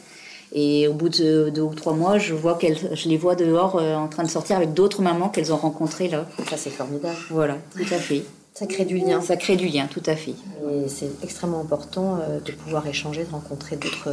Et 0.53 0.89
au 0.89 0.93
bout 0.93 1.09
de 1.09 1.51
deux 1.51 1.63
ou 1.63 1.75
trois 1.75 1.93
mois, 1.93 2.19
je, 2.19 2.35
vois 2.35 2.55
qu'elles, 2.57 2.79
je 2.95 3.09
les 3.09 3.17
vois 3.17 3.35
dehors 3.35 3.77
euh, 3.77 3.95
en 3.97 4.09
train 4.09 4.23
de 4.23 4.31
sortir 4.31 4.57
avec 4.57 4.75
d'autres 4.75 5.03
mamans 5.03 5.29
qu'elles 5.29 5.53
ont 5.53 5.57
rencontrées 5.57 6.09
là. 6.09 6.27
Ça, 6.49 6.57
c'est 6.57 6.71
formidable. 6.71 7.17
Voilà, 7.31 7.57
tout 7.75 7.95
à 7.95 7.99
fait. 7.99 8.23
Ça 8.55 8.67
crée 8.67 8.85
du 8.87 8.97
lien. 8.97 9.21
Ça 9.21 9.37
crée 9.37 9.57
du 9.57 9.69
lien, 9.69 9.87
tout 9.87 10.03
à 10.07 10.17
fait. 10.17 10.31
Et 10.71 10.89
c'est 10.89 11.11
extrêmement 11.23 11.61
important 11.61 12.19
euh, 12.21 12.41
de 12.41 12.53
pouvoir 12.53 12.87
échanger, 12.87 13.25
de 13.25 13.31
rencontrer 13.31 13.77
d'autres 13.77 14.09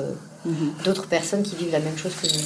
Mhm. 0.45 0.73
d'autres 0.83 1.07
personnes 1.07 1.43
qui 1.43 1.55
vivent 1.55 1.71
la 1.71 1.79
même 1.79 1.97
chose 1.97 2.13
que 2.15 2.27
nous. 2.27 2.43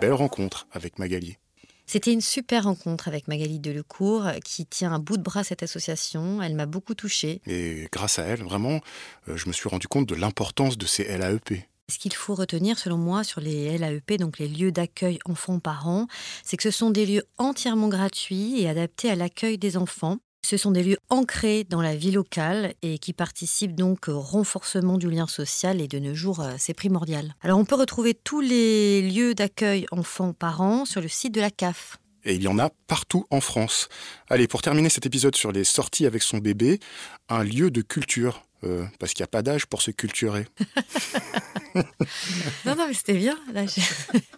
belle 0.00 0.12
rencontre 0.12 0.66
avec 0.72 0.98
Magali. 0.98 1.38
C'était 1.86 2.12
une 2.12 2.20
super 2.20 2.64
rencontre 2.64 3.08
avec 3.08 3.28
Magali 3.28 3.58
Delecourt 3.58 4.26
qui 4.44 4.66
tient 4.66 4.94
à 4.94 4.98
bout 4.98 5.16
de 5.16 5.22
bras 5.22 5.44
cette 5.44 5.62
association. 5.62 6.42
Elle 6.42 6.54
m'a 6.54 6.66
beaucoup 6.66 6.94
touchée. 6.94 7.40
Et 7.46 7.88
grâce 7.92 8.18
à 8.18 8.24
elle, 8.24 8.42
vraiment, 8.42 8.80
euh, 9.28 9.36
je 9.36 9.48
me 9.48 9.52
suis 9.52 9.68
rendu 9.68 9.86
compte 9.86 10.08
de 10.08 10.14
l'importance 10.14 10.78
de 10.78 10.86
ces 10.86 11.04
LAEP. 11.04 11.64
Ce 11.90 11.98
qu'il 11.98 12.14
faut 12.14 12.34
retenir, 12.34 12.78
selon 12.78 12.96
moi, 12.96 13.24
sur 13.24 13.42
les 13.42 13.76
LAEP, 13.76 14.16
donc 14.18 14.38
les 14.38 14.48
lieux 14.48 14.72
d'accueil 14.72 15.18
enfants-parents, 15.26 16.06
c'est 16.42 16.56
que 16.56 16.62
ce 16.62 16.70
sont 16.70 16.90
des 16.90 17.04
lieux 17.04 17.24
entièrement 17.36 17.88
gratuits 17.88 18.62
et 18.62 18.68
adaptés 18.68 19.10
à 19.10 19.16
l'accueil 19.16 19.58
des 19.58 19.76
enfants. 19.76 20.18
Ce 20.44 20.58
sont 20.58 20.72
des 20.72 20.82
lieux 20.82 20.98
ancrés 21.08 21.64
dans 21.64 21.80
la 21.80 21.96
vie 21.96 22.10
locale 22.10 22.74
et 22.82 22.98
qui 22.98 23.14
participent 23.14 23.74
donc 23.74 24.08
au 24.08 24.20
renforcement 24.20 24.98
du 24.98 25.08
lien 25.08 25.26
social 25.26 25.80
et 25.80 25.88
de 25.88 25.98
nos 25.98 26.14
jours, 26.14 26.40
euh, 26.40 26.52
c'est 26.58 26.74
primordial. 26.74 27.34
Alors 27.40 27.58
on 27.58 27.64
peut 27.64 27.76
retrouver 27.76 28.12
tous 28.12 28.42
les 28.42 29.00
lieux 29.00 29.34
d'accueil 29.34 29.86
enfants-parents 29.90 30.84
sur 30.84 31.00
le 31.00 31.08
site 31.08 31.34
de 31.34 31.40
la 31.40 31.50
CAF. 31.50 31.96
Et 32.24 32.34
il 32.34 32.42
y 32.42 32.48
en 32.48 32.58
a 32.58 32.68
partout 32.86 33.24
en 33.30 33.40
France. 33.40 33.88
Allez, 34.28 34.46
pour 34.46 34.60
terminer 34.60 34.90
cet 34.90 35.06
épisode 35.06 35.34
sur 35.34 35.50
les 35.50 35.64
sorties 35.64 36.04
avec 36.04 36.22
son 36.22 36.36
bébé, 36.36 36.78
un 37.30 37.42
lieu 37.42 37.70
de 37.70 37.80
culture. 37.80 38.42
Euh, 38.64 38.84
parce 38.98 39.14
qu'il 39.14 39.22
n'y 39.22 39.28
a 39.28 39.28
pas 39.28 39.42
d'âge 39.42 39.66
pour 39.66 39.82
se 39.82 39.90
culturer. 39.90 40.46
Non, 42.64 42.76
non, 42.76 42.86
mais 42.86 42.94
c'était 42.94 43.14
bien. 43.14 43.36
Là, 43.52 43.64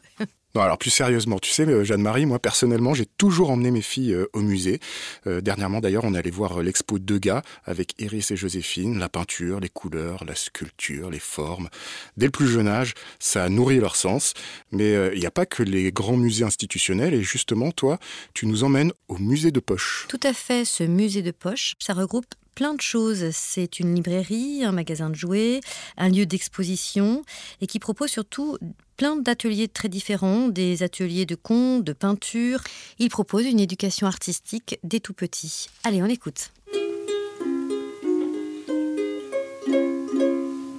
Non, 0.56 0.62
alors 0.62 0.78
plus 0.78 0.88
sérieusement, 0.88 1.38
tu 1.38 1.50
sais, 1.50 1.66
euh, 1.66 1.85
Jeanne-Marie, 1.85 2.25
moi 2.25 2.38
personnellement, 2.38 2.95
j'ai 2.95 3.04
toujours 3.04 3.50
emmené 3.50 3.71
mes 3.71 3.83
filles 3.83 4.14
euh, 4.14 4.30
au 4.33 4.40
musée. 4.40 4.80
Euh, 5.26 5.42
dernièrement, 5.42 5.80
d'ailleurs, 5.80 6.04
on 6.04 6.14
allait 6.14 6.30
voir 6.30 6.59
euh, 6.59 6.62
l'expo 6.62 6.99
Degas 6.99 7.42
avec 7.66 7.92
Iris 8.00 8.30
et 8.30 8.37
Joséphine, 8.37 8.99
la 8.99 9.11
peinture, 9.11 9.61
les 9.61 9.68
couleurs, 9.68 10.25
la 10.25 10.35
sculpture, 10.35 11.11
les 11.11 11.18
formes. 11.18 11.68
Dès 12.16 12.25
le 12.25 12.33
plus 12.33 12.49
jeune 12.49 12.68
âge, 12.68 12.95
ça 13.18 13.45
a 13.45 13.50
nourri 13.50 13.80
leur 13.80 13.97
sens. 13.97 14.33
Mais 14.73 14.95
il 15.12 15.21
n'y 15.21 15.26
a 15.26 15.30
pas 15.30 15.45
que 15.45 15.62
les 15.62 15.92
grands 15.92 16.16
musées 16.16 16.45
institutionnels. 16.45 17.12
Et 17.12 17.23
justement, 17.23 17.71
toi, 17.71 17.99
tu 18.33 18.47
nous 18.47 18.64
emmènes 18.64 18.92
au 19.09 19.18
musée 19.18 19.50
de 19.50 19.61
poche. 19.61 20.06
Tout 20.09 20.21
à 20.23 20.33
fait, 20.33 20.64
ce 20.64 20.85
musée 20.85 21.21
de 21.21 21.33
poche, 21.33 21.75
ça 21.80 21.92
regroupe 21.92 22.35
plein 22.56 22.75
de 22.75 22.80
choses. 22.80 23.30
C'est 23.30 23.78
une 23.78 23.94
librairie, 23.94 24.64
un 24.64 24.72
magasin 24.72 25.10
de 25.10 25.14
jouets, 25.14 25.60
un 25.96 26.08
lieu 26.08 26.26
d'exposition 26.26 27.22
et 27.60 27.68
qui 27.68 27.78
propose 27.78 28.10
surtout 28.10 28.58
plein 28.96 29.14
d'ateliers 29.14 29.68
très 29.68 29.88
différents, 29.88 30.48
des 30.48 30.82
ateliers 30.82 31.26
de 31.26 31.36
conte, 31.36 31.84
de 31.84 31.92
peinture. 31.92 32.64
Il 32.98 33.10
propose 33.10 33.44
une 33.44 33.60
éducation 33.60 34.08
artistique 34.08 34.80
dès 34.82 35.00
tout 35.00 35.12
petit. 35.12 35.68
Allez, 35.84 36.02
on 36.02 36.06
écoute. 36.06 36.50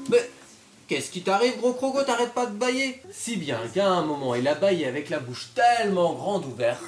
Mais 0.10 0.30
qu'est-ce 0.88 1.12
qui 1.12 1.22
t'arrive, 1.22 1.58
gros 1.58 1.74
croco? 1.74 2.02
T'arrêtes 2.04 2.34
pas 2.34 2.48
de 2.48 2.56
bailler? 2.56 3.02
Si 3.12 3.38
bien 3.38 3.60
qu'à 3.72 3.88
un 3.88 4.04
moment, 4.04 4.34
il 4.34 4.48
a 4.48 4.56
baillé 4.56 4.88
avec 4.88 5.12
la 5.12 5.20
bouche 5.20 5.50
tellement 5.54 6.14
grande 6.16 6.46
ouverte 6.46 6.82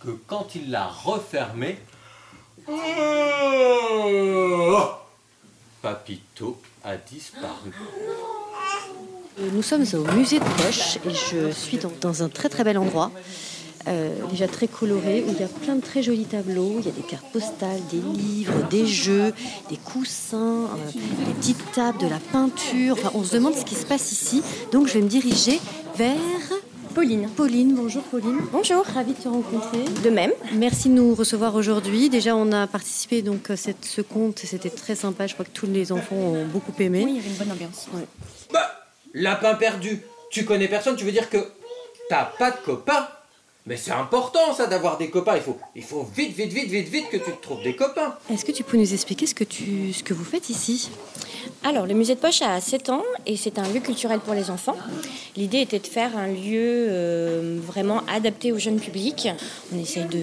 que 0.00 0.10
quand 0.26 0.54
il 0.54 0.70
l'a 0.70 0.86
refermée, 0.86 1.78
Papito 5.80 6.58
a 6.84 6.96
disparu. 6.96 7.72
Euh, 9.40 9.48
Nous 9.52 9.62
sommes 9.62 9.84
au 9.94 10.04
musée 10.12 10.38
de 10.38 10.44
poche 10.44 10.98
et 11.06 11.14
je 11.14 11.50
suis 11.50 11.78
dans, 11.78 11.92
dans 12.00 12.22
un 12.22 12.28
très 12.28 12.48
très 12.48 12.64
bel 12.64 12.76
endroit. 12.76 13.10
euh, 13.86 14.10
déjà 14.30 14.48
très 14.48 14.68
coloré, 14.68 15.24
où 15.26 15.32
il 15.32 15.40
y 15.40 15.44
a 15.44 15.48
plein 15.48 15.76
de 15.76 15.80
très 15.80 16.02
jolis 16.02 16.24
tableaux, 16.26 16.76
il 16.80 16.86
y 16.86 16.88
a 16.88 16.92
des 16.92 17.02
cartes 17.02 17.30
postales, 17.32 17.80
des 17.90 18.00
livres, 18.00 18.68
des 18.68 18.86
jeux, 18.86 19.32
des 19.70 19.76
coussins, 19.78 20.66
euh, 20.66 20.90
des 21.26 21.32
petites 21.34 21.72
tables, 21.72 21.98
de 21.98 22.06
la 22.08 22.18
peinture. 22.18 22.96
Enfin, 22.98 23.12
on 23.14 23.24
se 23.24 23.32
demande 23.34 23.54
ce 23.54 23.64
qui 23.64 23.76
se 23.76 23.86
passe 23.86 24.12
ici. 24.12 24.42
Donc 24.72 24.88
je 24.88 24.94
vais 24.94 25.00
me 25.02 25.08
diriger 25.08 25.60
vers 25.96 26.16
Pauline. 26.98 27.28
Pauline, 27.36 27.74
bonjour 27.76 28.02
Pauline. 28.02 28.40
Bonjour. 28.50 28.84
Ravie 28.84 29.12
de 29.12 29.20
te 29.20 29.28
rencontrer. 29.28 29.84
De 30.02 30.10
même. 30.10 30.32
Merci 30.54 30.88
de 30.88 30.94
nous 30.94 31.14
recevoir 31.14 31.54
aujourd'hui. 31.54 32.10
Déjà, 32.10 32.34
on 32.34 32.50
a 32.50 32.66
participé 32.66 33.22
donc 33.22 33.50
à 33.50 33.56
cette, 33.56 33.84
ce 33.84 34.00
conte, 34.00 34.40
c'était 34.40 34.68
très 34.68 34.96
sympa. 34.96 35.28
Je 35.28 35.34
crois 35.34 35.44
que 35.44 35.52
tous 35.52 35.68
les 35.68 35.92
enfants 35.92 36.16
ont 36.16 36.44
beaucoup 36.46 36.72
aimé. 36.80 37.04
Oui, 37.04 37.12
il 37.12 37.16
y 37.18 37.20
avait 37.20 37.28
une 37.28 37.36
bonne 37.36 37.52
ambiance. 37.52 37.86
Bah, 38.52 38.68
lapin 39.14 39.54
perdu. 39.54 40.02
Tu 40.32 40.44
connais 40.44 40.66
personne, 40.66 40.96
tu 40.96 41.04
veux 41.04 41.12
dire 41.12 41.30
que 41.30 41.38
t'as 42.08 42.24
pas 42.24 42.50
de 42.50 42.56
copains 42.64 43.06
Mais 43.64 43.76
c'est 43.76 43.92
important 43.92 44.52
ça 44.52 44.66
d'avoir 44.66 44.98
des 44.98 45.08
copains. 45.08 45.36
Il 45.36 45.42
faut, 45.42 45.58
il 45.76 45.84
faut 45.84 46.02
vite, 46.02 46.34
vite, 46.34 46.52
vite, 46.52 46.68
vite, 46.68 46.88
vite 46.88 47.10
que 47.10 47.18
tu 47.18 47.30
te 47.30 47.40
trouves 47.40 47.62
des 47.62 47.76
copains. 47.76 48.16
Est-ce 48.28 48.44
que 48.44 48.50
tu 48.50 48.64
peux 48.64 48.76
nous 48.76 48.92
expliquer 48.92 49.28
ce 49.28 49.36
que, 49.36 49.44
tu, 49.44 49.92
ce 49.92 50.02
que 50.02 50.14
vous 50.14 50.24
faites 50.24 50.50
ici? 50.50 50.90
Alors, 51.64 51.86
le 51.86 51.94
musée 51.94 52.14
de 52.14 52.20
poche 52.20 52.42
a 52.42 52.60
7 52.60 52.90
ans 52.90 53.02
et 53.26 53.36
c'est 53.36 53.58
un 53.58 53.68
lieu 53.68 53.80
culturel 53.80 54.20
pour 54.20 54.34
les 54.34 54.50
enfants. 54.50 54.76
L'idée 55.36 55.60
était 55.60 55.78
de 55.78 55.86
faire 55.86 56.16
un 56.16 56.26
lieu 56.28 56.86
euh, 56.90 57.58
vraiment 57.64 58.02
adapté 58.12 58.52
au 58.52 58.58
jeune 58.58 58.78
public. 58.80 59.28
On 59.74 59.78
essaye 59.78 60.04
de, 60.04 60.18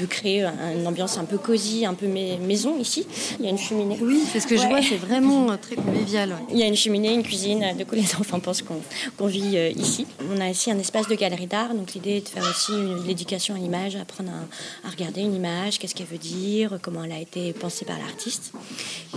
de 0.00 0.06
créer 0.06 0.42
un- 0.42 0.52
une 0.78 0.86
ambiance 0.86 1.18
un 1.18 1.24
peu 1.24 1.38
cosy, 1.38 1.84
un 1.86 1.94
peu 1.94 2.06
mai- 2.06 2.38
maison 2.38 2.78
ici. 2.78 3.06
Il 3.38 3.44
y 3.44 3.48
a 3.48 3.50
une 3.50 3.58
cheminée. 3.58 3.98
Oui, 4.00 4.22
c'est 4.32 4.40
ce 4.40 4.46
que 4.46 4.56
je 4.56 4.66
vois, 4.66 4.82
c'est 4.82 4.96
vraiment 4.96 5.50
euh, 5.50 5.56
très 5.60 5.76
convivial. 5.86 6.36
Il 6.52 6.58
y 6.58 6.62
a 6.62 6.66
une 6.66 6.76
cheminée, 6.76 7.12
une 7.14 7.22
cuisine, 7.22 7.64
de 7.78 7.84
quoi 7.84 7.96
les 7.98 8.14
enfants 8.20 8.40
pensent 8.40 8.62
qu'on 8.62 9.26
vit 9.26 9.56
euh, 9.56 9.70
ici. 9.70 10.06
On 10.30 10.40
a 10.40 10.50
aussi 10.50 10.70
un 10.70 10.78
espace 10.78 11.08
de 11.08 11.14
galerie 11.14 11.46
d'art, 11.46 11.74
donc 11.74 11.94
l'idée 11.94 12.16
est 12.18 12.20
de 12.24 12.28
faire 12.28 12.44
aussi 12.48 12.72
l'éducation 13.06 13.54
à 13.54 13.58
l'image, 13.58 13.96
apprendre 13.96 14.30
à, 14.30 14.86
à 14.88 14.90
regarder 14.90 15.20
une 15.22 15.34
image, 15.34 15.78
qu'est-ce 15.78 15.94
qu'elle 15.94 16.06
veut 16.06 16.18
dire, 16.18 16.78
comment 16.82 17.04
elle 17.04 17.12
a 17.12 17.20
été 17.20 17.52
pensée 17.52 17.84
par 17.84 17.98
l'artiste. 17.98 18.52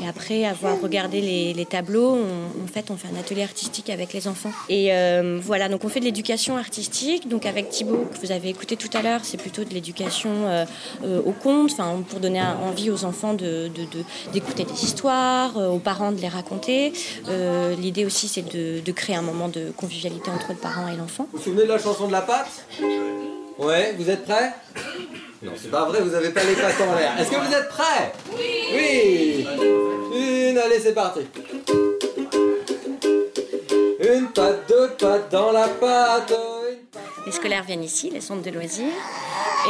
Et 0.01 0.07
après 0.07 0.45
avoir 0.45 0.79
regardé 0.81 1.21
les, 1.21 1.42
les 1.51 1.65
tableaux, 1.65 2.11
on, 2.15 2.63
en 2.63 2.67
fait, 2.71 2.85
on 2.91 2.95
fait 2.95 3.09
un 3.13 3.19
atelier 3.19 3.43
artistique 3.43 3.89
avec 3.89 4.13
les 4.13 4.29
enfants. 4.29 4.51
Et 4.69 4.93
euh, 4.93 5.39
voilà, 5.43 5.67
donc 5.67 5.83
on 5.83 5.89
fait 5.89 5.99
de 5.99 6.05
l'éducation 6.05 6.55
artistique. 6.55 7.27
Donc 7.27 7.45
avec 7.45 7.69
Thibaut, 7.69 8.05
que 8.13 8.25
vous 8.25 8.31
avez 8.31 8.47
écouté 8.49 8.77
tout 8.77 8.89
à 8.95 9.01
l'heure, 9.01 9.21
c'est 9.23 9.37
plutôt 9.37 9.63
de 9.65 9.73
l'éducation 9.73 10.29
euh, 10.47 10.65
euh, 11.03 11.21
au 11.25 11.31
conte, 11.31 11.71
enfin, 11.73 12.01
pour 12.07 12.19
donner 12.19 12.41
envie 12.41 12.89
aux 12.91 13.03
enfants 13.03 13.33
de- 13.33 13.67
de- 13.67 13.83
de- 13.97 14.05
d'écouter 14.31 14.63
des 14.63 14.83
histoires, 14.85 15.57
euh, 15.57 15.69
aux 15.69 15.79
parents 15.79 16.11
de 16.11 16.21
les 16.21 16.29
raconter. 16.29 16.93
Euh, 17.27 17.75
L'idée 17.75 18.05
aussi, 18.05 18.27
c'est 18.27 18.43
de, 18.53 18.79
de 18.79 18.91
créer 18.91 19.15
un 19.15 19.21
moment 19.23 19.49
de 19.49 19.71
convivialité 19.75 20.29
entre 20.29 20.51
le 20.51 20.57
parent 20.57 20.87
et 20.87 20.95
l'enfant. 20.95 21.27
Vous 21.33 21.39
vous 21.39 21.43
souvenez 21.43 21.63
de 21.63 21.69
la 21.69 21.79
chanson 21.79 22.07
de 22.07 22.11
la 22.11 22.21
pâte 22.21 22.65
Ouais, 23.57 23.93
vous 23.97 24.09
êtes 24.09 24.23
prêts? 24.23 24.53
Non, 25.41 25.51
c'est 25.61 25.69
pas 25.69 25.85
vrai, 25.85 26.01
vous 26.01 26.13
avez 26.13 26.29
pas 26.29 26.43
les 26.43 26.53
pattes 26.53 26.75
en 26.81 26.95
l'air. 26.95 27.11
Est-ce 27.19 27.29
que 27.29 27.35
vous 27.35 27.53
êtes 27.53 27.67
prêts? 27.69 28.13
Oui 28.31 28.43
Oui 28.73 29.22
allez, 30.63 30.79
c'est 30.79 30.93
parti. 30.93 31.21
Une 33.99 34.27
patte, 34.27 34.67
deux 34.67 34.89
pattes 34.99 35.31
dans 35.31 35.51
la 35.51 35.67
pâte. 35.67 36.33
Les 37.25 37.31
scolaires 37.31 37.63
viennent 37.63 37.83
ici, 37.83 38.09
les 38.09 38.19
centres 38.19 38.41
de 38.41 38.49
loisirs, 38.49 38.85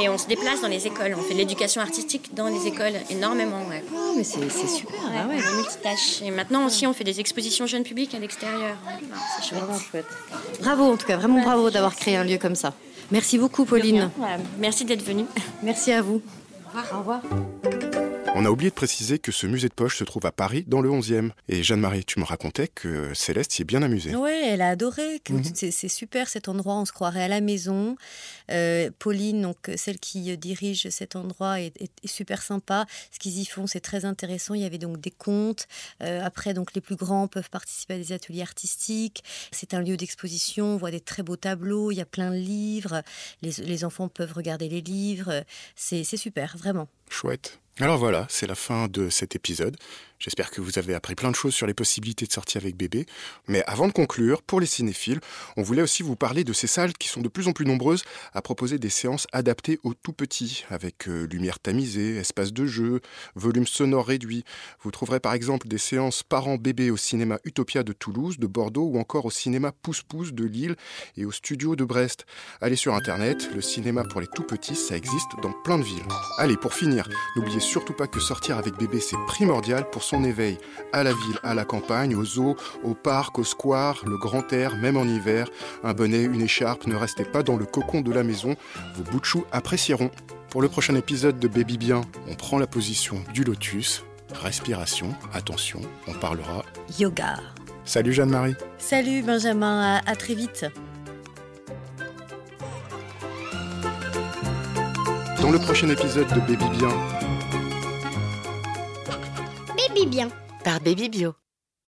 et 0.01 0.09
on 0.09 0.17
se 0.17 0.27
déplace 0.27 0.61
dans 0.61 0.67
les 0.67 0.87
écoles. 0.87 1.15
On 1.17 1.21
fait 1.21 1.33
de 1.33 1.39
l'éducation 1.39 1.81
artistique 1.81 2.33
dans 2.33 2.47
les 2.47 2.65
écoles 2.65 2.93
énormément. 3.11 3.61
Ouais. 3.69 3.83
Ah, 3.95 4.11
mais 4.17 4.23
c'est 4.23 4.49
c'est 4.49 4.67
super. 4.67 4.95
ah 5.05 5.27
ouais. 5.27 5.35
on 5.35 5.53
est 5.53 5.55
multitâches. 5.57 6.21
Et 6.23 6.31
maintenant 6.31 6.65
aussi, 6.65 6.87
on 6.87 6.93
fait 6.93 7.03
des 7.03 7.19
expositions 7.19 7.67
jeunes 7.67 7.83
publics 7.83 8.15
à 8.15 8.19
l'extérieur. 8.19 8.75
C'est 9.35 9.49
chouette. 9.49 9.59
Vraiment 9.61 9.79
chouette. 9.79 10.07
Bravo, 10.61 10.83
en 10.93 10.97
tout 10.97 11.05
cas, 11.05 11.17
vraiment 11.17 11.41
bravo 11.41 11.69
d'avoir 11.69 11.95
créé 11.95 12.15
un 12.15 12.23
lieu 12.23 12.37
comme 12.39 12.55
ça. 12.55 12.73
Merci 13.11 13.37
beaucoup, 13.37 13.65
Pauline. 13.65 14.09
Merci 14.57 14.85
d'être 14.85 15.03
venue. 15.03 15.25
Merci 15.61 15.91
à 15.91 16.01
vous. 16.01 16.21
Au 16.91 16.97
revoir. 16.97 17.21
On 18.35 18.45
a 18.45 18.49
oublié 18.49 18.71
de 18.71 18.75
préciser 18.75 19.19
que 19.19 19.31
ce 19.31 19.45
musée 19.45 19.69
de 19.69 19.75
poche 19.75 19.95
se 19.99 20.03
trouve 20.03 20.25
à 20.25 20.31
Paris, 20.31 20.63
dans 20.67 20.81
le 20.81 20.89
11e. 20.89 21.29
Et 21.49 21.61
Jeanne-Marie, 21.61 22.03
tu 22.03 22.19
me 22.19 22.25
racontais 22.25 22.67
que 22.67 23.13
Céleste 23.13 23.51
s'y 23.51 23.61
est 23.61 23.65
bien 23.65 23.83
amusée. 23.83 24.15
Ouais, 24.15 24.47
elle 24.47 24.61
a 24.63 24.69
adoré. 24.69 25.21
Mhm. 25.29 25.43
C'est 25.53 25.87
super 25.87 26.27
cet 26.27 26.47
endroit, 26.47 26.73
on 26.73 26.85
se 26.85 26.91
croirait 26.91 27.21
à 27.23 27.27
la 27.27 27.41
maison. 27.41 27.95
Euh, 28.49 28.89
Pauline, 28.97 29.43
donc 29.43 29.69
celle 29.77 29.99
qui 29.99 30.31
euh, 30.31 30.35
dirige 30.35 30.89
cet 30.89 31.15
endroit, 31.15 31.61
est, 31.61 31.79
est- 31.79 31.91
est 32.03 32.07
super 32.07 32.41
sympa. 32.41 32.87
Ce 33.11 33.19
qu'ils 33.19 33.37
y 33.37 33.45
font, 33.45 33.67
c'est 33.67 33.81
très 33.81 34.03
intéressant. 34.03 34.55
Il 34.55 34.61
y 34.61 34.65
avait 34.65 34.79
donc 34.79 34.99
des 34.99 35.11
contes. 35.11 35.67
Euh, 36.01 36.19
après, 36.23 36.55
donc 36.55 36.73
les 36.73 36.81
plus 36.81 36.95
grands 36.95 37.27
peuvent 37.27 37.51
participer 37.51 37.93
à 37.93 37.97
des 37.99 38.13
ateliers 38.13 38.41
artistiques. 38.41 39.23
C'est 39.51 39.75
un 39.75 39.81
lieu 39.81 39.95
d'exposition. 39.95 40.65
On 40.73 40.77
voit 40.77 40.91
des 40.91 41.01
très 41.01 41.21
beaux 41.21 41.37
tableaux. 41.37 41.91
Il 41.91 41.97
y 41.97 42.01
a 42.01 42.05
plein 42.05 42.31
de 42.31 42.37
livres. 42.37 43.03
Les, 43.43 43.51
les 43.63 43.85
enfants 43.85 44.07
peuvent 44.07 44.33
regarder 44.33 44.69
les 44.69 44.81
livres. 44.81 45.43
C'est 45.75 46.03
super, 46.03 46.57
vraiment. 46.57 46.87
Chouette. 47.09 47.59
Alors 47.79 47.97
voilà, 47.97 48.27
c'est 48.29 48.45
la 48.45 48.53
fin 48.53 48.87
de 48.87 49.09
cet 49.09 49.35
épisode. 49.35 49.77
J'espère 50.23 50.51
que 50.51 50.61
vous 50.61 50.79
avez 50.79 50.93
appris 50.93 51.15
plein 51.15 51.31
de 51.31 51.35
choses 51.35 51.53
sur 51.53 51.67
les 51.67 51.73
possibilités 51.73 52.25
de 52.25 52.31
sortie 52.31 52.57
avec 52.57 52.77
bébé. 52.77 53.05
Mais 53.49 53.61
avant 53.65 53.87
de 53.87 53.91
conclure, 53.91 54.41
pour 54.41 54.61
les 54.61 54.65
cinéphiles, 54.65 55.19
on 55.57 55.63
voulait 55.63 55.81
aussi 55.81 56.01
vous 56.01 56.15
parler 56.15 56.45
de 56.45 56.53
ces 56.53 56.67
salles 56.67 56.93
qui 56.93 57.09
sont 57.09 57.19
de 57.19 57.27
plus 57.27 57.49
en 57.49 57.51
plus 57.51 57.65
nombreuses 57.65 58.03
à 58.33 58.41
proposer 58.41 58.77
des 58.77 58.89
séances 58.89 59.27
adaptées 59.33 59.79
aux 59.83 59.93
tout 59.93 60.13
petits, 60.13 60.63
avec 60.69 61.09
euh, 61.09 61.27
lumière 61.27 61.59
tamisée, 61.59 62.15
espace 62.15 62.53
de 62.53 62.65
jeu, 62.65 63.01
volume 63.35 63.67
sonore 63.67 64.07
réduit. 64.07 64.45
Vous 64.81 64.91
trouverez 64.91 65.19
par 65.19 65.33
exemple 65.33 65.67
des 65.67 65.77
séances 65.77 66.23
parents-bébés 66.23 66.89
au 66.89 66.95
cinéma 66.95 67.39
Utopia 67.43 67.83
de 67.83 67.91
Toulouse, 67.91 68.39
de 68.39 68.47
Bordeaux 68.47 68.85
ou 68.85 68.99
encore 68.99 69.25
au 69.25 69.31
cinéma 69.31 69.73
Pousse-Pousse 69.73 70.31
de 70.31 70.45
Lille 70.45 70.77
et 71.17 71.25
au 71.25 71.33
studio 71.33 71.75
de 71.75 71.83
Brest. 71.83 72.25
Allez 72.61 72.77
sur 72.77 72.93
internet, 72.93 73.49
le 73.53 73.61
cinéma 73.61 74.05
pour 74.05 74.21
les 74.21 74.27
tout 74.27 74.43
petits, 74.43 74.75
ça 74.75 74.95
existe 74.95 75.31
dans 75.41 75.51
plein 75.63 75.79
de 75.79 75.83
villes. 75.83 76.07
Allez, 76.37 76.55
pour 76.55 76.73
finir, 76.73 77.09
n'oubliez 77.35 77.59
surtout 77.63 77.93
pas 77.93 78.07
que 78.07 78.19
sortir 78.19 78.57
avec 78.57 78.77
bébé 78.77 78.99
c'est 78.99 79.17
primordial 79.27 79.89
pour 79.89 80.03
son 80.03 80.23
éveil. 80.23 80.57
À 80.91 81.03
la 81.03 81.11
ville, 81.11 81.39
à 81.43 81.53
la 81.53 81.65
campagne, 81.65 82.15
aux 82.15 82.25
zoos, 82.25 82.55
au 82.83 82.93
parc, 82.93 83.39
au 83.39 83.43
square, 83.43 84.03
le 84.05 84.17
grand 84.17 84.51
air, 84.53 84.75
même 84.77 84.97
en 84.97 85.03
hiver. 85.03 85.47
Un 85.83 85.93
bonnet, 85.93 86.23
une 86.23 86.41
écharpe, 86.41 86.85
ne 86.87 86.95
restez 86.95 87.23
pas 87.25 87.43
dans 87.43 87.57
le 87.57 87.65
cocon 87.65 88.01
de 88.01 88.11
la 88.11 88.23
maison. 88.23 88.55
Vos 88.95 89.03
bouts 89.03 89.19
de 89.19 89.25
choux 89.25 89.45
apprécieront. 89.51 90.11
Pour 90.49 90.61
le 90.61 90.69
prochain 90.69 90.95
épisode 90.95 91.39
de 91.39 91.47
Baby 91.47 91.77
Bien, 91.77 92.01
on 92.29 92.35
prend 92.35 92.59
la 92.59 92.67
position 92.67 93.23
du 93.33 93.43
lotus. 93.43 94.03
Respiration, 94.33 95.15
attention, 95.33 95.81
on 96.07 96.13
parlera 96.13 96.63
Yoga. 96.99 97.37
Salut 97.85 98.13
Jeanne-Marie. 98.13 98.55
Salut 98.77 99.23
Benjamin, 99.23 99.99
à, 100.05 100.09
à 100.09 100.15
très 100.15 100.35
vite. 100.35 100.65
Dans 105.41 105.51
le 105.51 105.59
prochain 105.59 105.89
épisode 105.89 106.27
de 106.29 106.39
Baby 106.39 106.77
Bien, 106.77 106.89
bien. 110.05 110.29
Par 110.63 110.79
Baby 110.79 111.09
Bio. 111.09 111.42